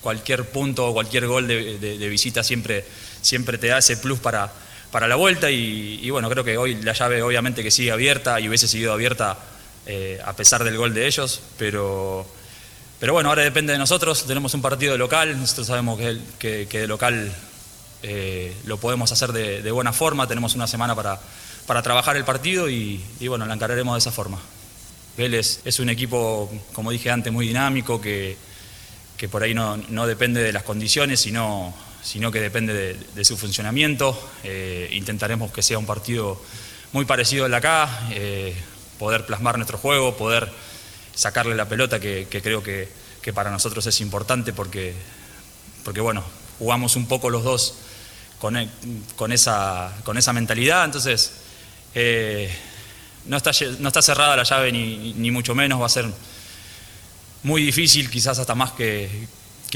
cualquier 0.00 0.46
punto 0.46 0.88
o 0.88 0.92
cualquier 0.92 1.28
gol 1.28 1.46
de, 1.46 2.08
visita 2.10 2.42
siempre, 2.42 2.84
siempre 3.22 3.56
te 3.56 3.68
da 3.68 3.78
ese 3.78 3.96
plus 3.96 4.18
para, 4.18 4.52
para 4.90 5.06
la 5.06 5.14
vuelta 5.14 5.48
y, 5.48 6.10
bueno, 6.10 6.28
creo 6.28 6.42
que 6.42 6.58
hoy 6.58 6.74
la 6.82 6.92
llave 6.92 7.22
obviamente 7.22 7.62
que 7.62 7.70
sigue 7.70 7.92
abierta 7.92 8.40
y 8.40 8.48
hubiese 8.48 8.66
seguido 8.66 8.92
abierta 8.92 9.38
eh, 9.86 10.20
a 10.24 10.32
pesar 10.34 10.64
del 10.64 10.76
gol 10.76 10.92
de 10.92 11.06
ellos, 11.06 11.40
pero, 11.56 12.26
pero 12.98 13.12
bueno, 13.12 13.28
ahora 13.28 13.44
depende 13.44 13.72
de 13.72 13.78
nosotros, 13.78 14.26
tenemos 14.26 14.52
un 14.54 14.60
partido 14.60 14.90
de 14.90 14.98
local, 14.98 15.38
nosotros 15.38 15.68
sabemos 15.68 16.00
que, 16.40 16.66
que, 16.68 16.80
de 16.80 16.88
local 16.88 17.32
eh, 18.02 18.56
lo 18.64 18.78
podemos 18.78 19.12
hacer 19.12 19.30
de 19.30 19.70
buena 19.70 19.92
forma, 19.92 20.26
tenemos 20.26 20.56
una 20.56 20.66
semana 20.66 20.96
para 20.96 21.20
para 21.68 21.82
trabajar 21.82 22.16
el 22.16 22.24
partido 22.24 22.70
y, 22.70 22.98
bueno, 23.28 23.44
la 23.44 23.52
encararemos 23.52 23.94
de 23.94 23.98
esa 23.98 24.10
forma. 24.10 24.38
Vélez 25.18 25.60
es 25.66 25.78
un 25.80 25.90
equipo, 25.90 26.50
como 26.72 26.90
dije 26.90 27.10
antes, 27.10 27.30
muy 27.30 27.46
dinámico, 27.46 28.00
que, 28.00 28.38
que 29.18 29.28
por 29.28 29.42
ahí 29.42 29.52
no, 29.52 29.76
no, 29.76 30.06
depende 30.06 30.42
de 30.42 30.50
las 30.50 30.62
condiciones, 30.62 31.20
sino, 31.20 31.74
sino 32.02 32.32
que 32.32 32.40
depende 32.40 32.96
de, 33.14 33.24
su 33.24 33.36
funcionamiento. 33.36 34.18
Eh, 34.44 34.88
intentaremos 34.92 35.52
que 35.52 35.60
sea 35.60 35.78
un 35.78 35.84
partido 35.84 36.40
muy 36.92 37.04
parecido 37.04 37.44
al 37.44 37.52
acá, 37.52 38.08
eh, 38.12 38.56
poder 38.98 39.26
plasmar 39.26 39.58
nuestro 39.58 39.76
juego, 39.76 40.16
poder 40.16 40.50
sacarle 41.14 41.54
la 41.54 41.68
pelota, 41.68 42.00
que, 42.00 42.28
creo 42.30 42.62
que, 42.62 42.88
que, 43.20 43.34
para 43.34 43.50
nosotros 43.50 43.86
es 43.86 44.00
importante 44.00 44.54
porque, 44.54 44.94
porque 45.84 46.00
bueno, 46.00 46.24
jugamos 46.58 46.96
un 46.96 47.06
poco 47.06 47.28
los 47.28 47.44
dos 47.44 47.74
con, 48.38 48.56
con, 49.16 49.32
esa, 49.32 49.94
con 50.02 50.16
esa 50.16 50.32
mentalidad, 50.32 50.86
entonces 50.86 51.42
eh, 52.00 52.48
no, 53.26 53.36
está, 53.36 53.50
no 53.80 53.88
está 53.88 54.02
cerrada 54.02 54.36
la 54.36 54.44
llave 54.44 54.70
ni, 54.70 55.30
mucho 55.32 55.52
menos, 55.52 55.80
va 55.80 55.86
a 55.86 55.88
ser 55.88 56.06
muy 57.42 57.62
difícil, 57.62 58.08
quizás 58.08 58.38
hasta 58.38 58.54
más 58.54 58.70
que, 58.70 59.26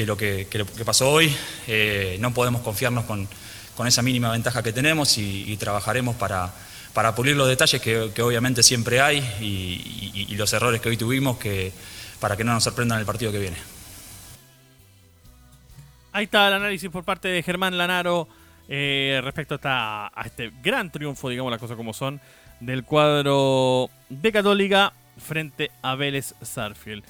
lo, 0.07 0.17
que, 0.17 0.47
pasó 0.85 1.11
hoy. 1.11 1.35
Eh, 1.67 2.17
no 2.21 2.33
podemos 2.33 2.63
confiarnos 2.63 3.07
con, 3.07 3.29
esa 3.85 4.03
mínima 4.03 4.31
ventaja 4.31 4.63
que 4.63 4.73
tenemos 4.73 5.19
y, 5.19 5.57
trabajaremos 5.57 6.15
para, 6.15 6.53
para, 6.95 7.13
pulir 7.17 7.35
los 7.35 7.49
detalles 7.49 7.83
que, 7.83 8.23
obviamente 8.23 8.63
siempre 8.63 9.01
hay 9.01 9.19
y, 9.41 10.37
los 10.37 10.53
errores 10.53 10.81
que 10.81 10.91
hoy 10.91 10.97
tuvimos 10.97 11.39
que, 11.39 11.73
para 12.21 12.37
que 12.37 12.45
no 12.45 12.53
nos 12.53 12.63
sorprendan 12.63 13.01
el 13.01 13.05
partido 13.05 13.33
que 13.33 13.41
viene. 13.41 13.57
Ahí 16.13 16.25
está 16.25 16.47
el 16.47 16.55
análisis 16.55 16.89
por 16.89 17.03
parte 17.03 17.27
de 17.27 17.43
Germán 17.43 17.77
Lanaro 17.77 18.29
eh, 18.75 19.21
respecto 19.23 19.61
a, 19.65 20.11
este 20.25 20.51
gran 20.63 20.91
triunfo, 20.91 21.29
digamos 21.29 21.51
las 21.51 21.61
cosas 21.61 21.77
como 21.77 21.93
son, 21.93 22.23
del 22.59 22.85
cuadro 22.85 23.91
de 24.09 24.33
Católica 24.33 24.95
frente 25.19 25.71
a 25.83 25.95
Vélez 25.95 26.35
Sarfield. 26.41 27.05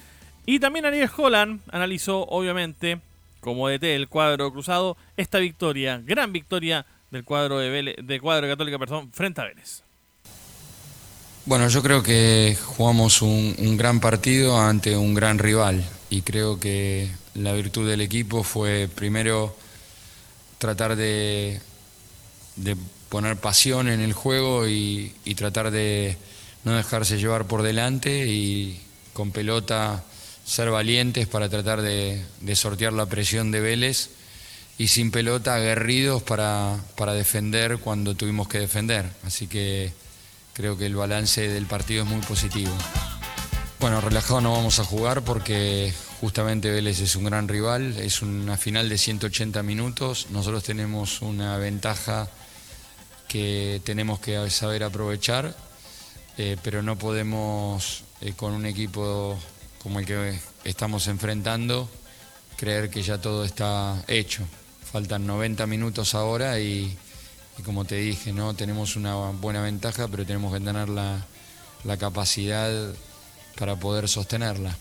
Y 0.45 0.59
también 0.59 0.85
Ariel 0.85 1.09
Holland 1.15 1.61
analizó, 1.71 2.25
obviamente, 2.25 2.99
como 3.39 3.69
DT 3.69 3.95
el 3.95 4.09
cuadro 4.09 4.51
cruzado, 4.51 4.97
esta 5.15 5.39
victoria, 5.39 6.01
gran 6.03 6.33
victoria 6.33 6.85
del 7.11 7.23
cuadro 7.23 7.59
de, 7.59 7.69
Vélez, 7.69 7.95
cuadro 8.21 8.47
de 8.47 8.51
Católica 8.51 8.77
perdón, 8.77 9.13
frente 9.13 9.39
a 9.39 9.45
Vélez. 9.45 9.83
Bueno, 11.45 11.69
yo 11.69 11.81
creo 11.81 12.03
que 12.03 12.57
jugamos 12.61 13.21
un, 13.21 13.77
gran 13.77 14.01
partido 14.01 14.59
ante 14.59 14.97
un 14.97 15.13
gran 15.13 15.39
rival 15.39 15.81
y 16.09 16.23
creo 16.23 16.59
que 16.59 17.09
la 17.35 17.53
virtud 17.53 17.89
del 17.89 18.01
equipo 18.01 18.43
fue 18.43 18.89
primero 18.93 19.55
tratar 20.63 20.95
de, 20.95 21.59
poner 23.09 23.37
pasión 23.37 23.87
en 23.87 23.99
el 23.99 24.13
juego 24.13 24.67
y, 24.67 25.13
tratar 25.35 25.71
de 25.71 26.17
no 26.63 26.75
dejarse 26.75 27.17
llevar 27.17 27.45
por 27.45 27.61
delante 27.61 28.27
y 28.27 28.81
con 29.13 29.31
pelota 29.31 30.03
ser 30.45 30.71
valientes 30.71 31.27
para 31.27 31.49
tratar 31.49 31.81
de, 31.81 32.23
sortear 32.55 32.93
la 32.93 33.05
presión 33.05 33.51
de 33.51 33.61
Vélez 33.61 34.09
y 34.77 34.87
sin 34.87 35.11
pelota 35.11 35.55
aguerridos 35.55 36.23
para, 36.23 36.77
para 36.95 37.13
defender 37.13 37.77
cuando 37.77 38.15
tuvimos 38.15 38.47
que 38.47 38.59
defender. 38.59 39.05
Así 39.23 39.47
que 39.47 39.93
Creo 40.53 40.77
que 40.77 40.85
el 40.85 40.95
balance 40.95 41.47
del 41.47 41.65
partido 41.65 42.03
es 42.03 42.09
muy 42.09 42.21
positivo. 42.21 42.71
Bueno, 43.79 43.99
relajado 44.01 44.39
no 44.39 44.51
vamos 44.51 44.77
a 44.77 44.83
jugar 44.83 45.23
porque 45.23 45.91
justamente 46.23 46.71
Vélez 46.71 47.01
es 47.01 47.17
un 47.17 47.25
gran 47.25 47.49
rival, 47.49 47.97
es 47.97 48.21
una 48.21 48.55
final 48.55 48.87
de 48.87 48.97
180 48.97 49.61
minutos, 49.63 50.27
nosotros 50.29 50.63
tenemos 50.63 51.21
una 51.21 51.57
ventaja 51.57 52.29
que 53.27 53.81
tenemos 53.83 54.21
que 54.21 54.49
saber 54.49 54.85
aprovechar, 54.85 55.53
eh, 56.37 56.55
pero 56.63 56.81
no 56.81 56.97
podemos 56.97 58.05
eh, 58.21 58.31
con 58.37 58.53
un 58.53 58.65
equipo 58.65 59.37
como 59.81 59.99
el 59.99 60.05
que 60.05 60.39
estamos 60.63 61.07
enfrentando 61.07 61.89
creer 62.55 62.89
que 62.89 63.03
ya 63.03 63.17
todo 63.17 63.43
está 63.43 64.01
hecho. 64.07 64.43
Faltan 64.89 65.27
90 65.27 65.67
minutos 65.67 66.15
ahora 66.15 66.57
y 66.61 66.95
y 67.57 67.61
como 67.61 67.85
te 67.85 67.95
dije, 67.95 68.33
¿no? 68.33 68.55
tenemos 68.55 68.95
una 68.95 69.15
buena 69.15 69.61
ventaja, 69.61 70.07
pero 70.07 70.25
tenemos 70.25 70.53
que 70.53 70.59
tener 70.59 70.89
la, 70.89 71.25
capacidad 71.99 72.93
para 73.57 73.75
poder 73.75 74.07
sostenerla. 74.07 74.75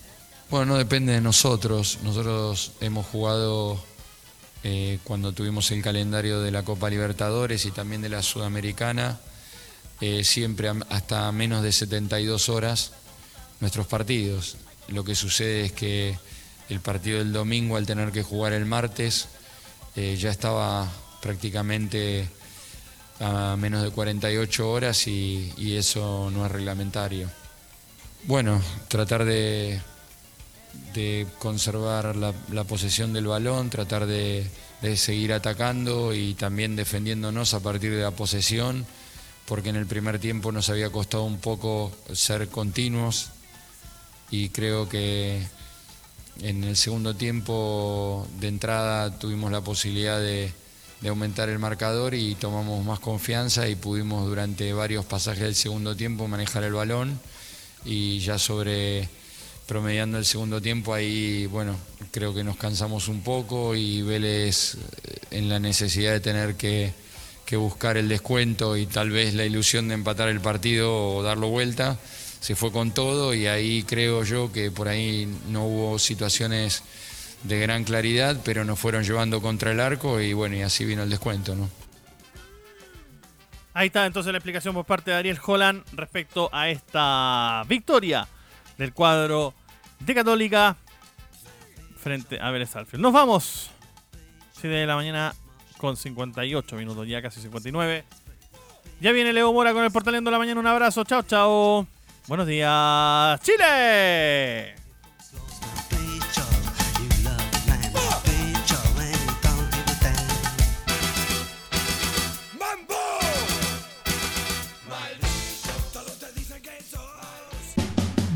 Bueno, 0.52 0.66
no 0.66 0.76
depende 0.76 1.14
de 1.14 1.22
nosotros. 1.22 2.00
Nosotros 2.02 2.72
hemos 2.82 3.06
jugado 3.06 3.82
eh, 4.62 4.98
cuando 5.02 5.32
tuvimos 5.32 5.70
el 5.70 5.80
calendario 5.80 6.42
de 6.42 6.50
la 6.50 6.62
Copa 6.62 6.90
Libertadores 6.90 7.64
y 7.64 7.70
también 7.70 8.02
de 8.02 8.10
la 8.10 8.22
Sudamericana, 8.22 9.18
eh, 10.02 10.24
siempre 10.24 10.70
hasta 10.90 11.32
menos 11.32 11.62
de 11.62 11.72
72 11.72 12.50
horas 12.50 12.92
nuestros 13.60 13.86
partidos. 13.86 14.58
Lo 14.88 15.04
que 15.04 15.14
sucede 15.14 15.64
es 15.64 15.72
que 15.72 16.18
el 16.68 16.80
partido 16.80 17.20
del 17.20 17.32
domingo, 17.32 17.78
al 17.78 17.86
tener 17.86 18.12
que 18.12 18.22
jugar 18.22 18.52
el 18.52 18.66
martes, 18.66 19.28
eh, 19.96 20.18
ya 20.20 20.28
estaba 20.28 20.86
prácticamente 21.22 22.28
a 23.20 23.56
menos 23.56 23.82
de 23.82 23.90
48 23.90 24.70
horas 24.70 25.06
y, 25.06 25.50
eso 25.78 26.30
no 26.30 26.44
es 26.44 26.52
reglamentario. 26.52 27.30
Bueno, 28.24 28.60
tratar 28.88 29.24
de, 29.24 29.80
de 30.94 31.26
conservar 31.38 32.16
la, 32.16 32.64
posesión 32.64 33.12
del 33.12 33.26
balón, 33.26 33.70
tratar 33.70 34.06
de, 34.06 34.46
seguir 34.96 35.32
atacando 35.32 36.14
y 36.14 36.34
también 36.34 36.76
defendiéndonos 36.76 37.54
a 37.54 37.60
partir 37.60 37.92
de 37.92 38.02
la 38.02 38.10
posesión, 38.10 38.84
porque 39.46 39.70
en 39.70 39.76
el 39.76 39.86
primer 39.86 40.18
tiempo 40.18 40.52
nos 40.52 40.68
había 40.70 40.90
costado 40.90 41.24
un 41.24 41.38
poco 41.38 41.92
ser 42.12 42.48
continuos 42.48 43.30
y 44.30 44.48
creo 44.48 44.88
que 44.88 45.42
en 46.40 46.64
el 46.64 46.76
segundo 46.76 47.14
tiempo 47.14 48.26
de 48.40 48.48
entrada 48.48 49.18
tuvimos 49.18 49.52
la 49.52 49.60
posibilidad 49.60 50.18
de, 50.18 50.52
de 51.00 51.08
aumentar 51.08 51.48
el 51.48 51.58
marcador 51.58 52.14
y 52.14 52.34
tomamos 52.36 52.84
más 52.84 53.00
confianza 53.00 53.68
y 53.68 53.74
pudimos 53.74 54.26
durante 54.26 54.72
varios 54.72 55.04
pasajes 55.04 55.42
del 55.42 55.54
segundo 55.54 55.96
tiempo 55.96 56.28
manejar 56.28 56.64
el 56.64 56.72
balón 56.72 57.20
y 57.84 58.20
ya 58.20 58.38
sobre 58.38 59.08
promediando 59.66 60.18
el 60.18 60.24
segundo 60.24 60.60
tiempo 60.60 60.94
ahí, 60.94 61.46
bueno, 61.46 61.76
creo 62.10 62.34
que 62.34 62.44
nos 62.44 62.56
cansamos 62.56 63.08
un 63.08 63.22
poco 63.22 63.74
y 63.74 64.02
Vélez 64.02 64.74
eh, 64.74 64.78
en 65.30 65.48
la 65.48 65.58
necesidad 65.58 66.12
de 66.12 66.20
tener 66.20 66.56
que, 66.56 66.92
buscar 67.52 67.98
el 67.98 68.08
descuento 68.08 68.78
y 68.78 68.86
tal 68.86 69.10
vez 69.10 69.34
la 69.34 69.44
ilusión 69.44 69.86
de 69.88 69.92
empatar 69.92 70.30
el 70.30 70.40
partido 70.40 71.16
o 71.16 71.22
darlo 71.22 71.48
vuelta, 71.48 71.98
se 72.40 72.56
fue 72.56 72.72
con 72.72 72.92
todo 72.92 73.34
y 73.34 73.46
ahí 73.46 73.82
creo 73.82 74.24
yo 74.24 74.50
que 74.50 74.70
por 74.70 74.88
ahí 74.88 75.28
no 75.50 75.66
hubo 75.66 75.98
situaciones 75.98 76.82
de 77.42 77.60
gran 77.60 77.84
claridad, 77.84 78.40
pero 78.42 78.64
nos 78.64 78.78
fueron 78.78 79.04
llevando 79.04 79.42
contra 79.42 79.70
el 79.70 79.80
arco 79.80 80.18
y 80.18 80.32
bueno, 80.32 80.56
y 80.56 80.62
así 80.62 80.86
vino 80.86 81.02
el 81.02 81.10
descuento, 81.10 81.54
¿no? 81.54 81.68
Ahí 83.74 83.88
está 83.88 84.06
entonces 84.06 84.32
la 84.32 84.38
explicación 84.38 84.72
por 84.72 84.86
parte 84.86 85.10
de 85.10 85.18
Ariel 85.18 85.38
Holland 85.44 85.84
respecto 85.92 86.48
a 86.54 86.70
esta 86.70 87.64
victoria 87.68 88.26
del 88.82 88.92
cuadro 88.92 89.54
de 90.00 90.12
Católica 90.12 90.76
frente 91.96 92.40
a 92.40 92.50
Vélez 92.50 92.74
Alfred. 92.74 92.98
Nos 92.98 93.12
vamos. 93.12 93.70
7 94.54 94.68
de 94.68 94.86
la 94.86 94.96
mañana 94.96 95.34
con 95.78 95.96
58 95.96 96.76
minutos, 96.76 97.06
ya 97.06 97.22
casi 97.22 97.40
59. 97.40 98.04
Ya 99.00 99.12
viene 99.12 99.32
Leo 99.32 99.52
Mora 99.52 99.72
con 99.72 99.84
el 99.84 99.92
Portaleando 99.92 100.30
de 100.30 100.32
la 100.32 100.38
Mañana. 100.38 100.60
Un 100.60 100.66
abrazo. 100.66 101.04
Chao, 101.04 101.22
chao. 101.22 101.86
Buenos 102.26 102.46
días, 102.46 103.40
Chile. 103.42 104.81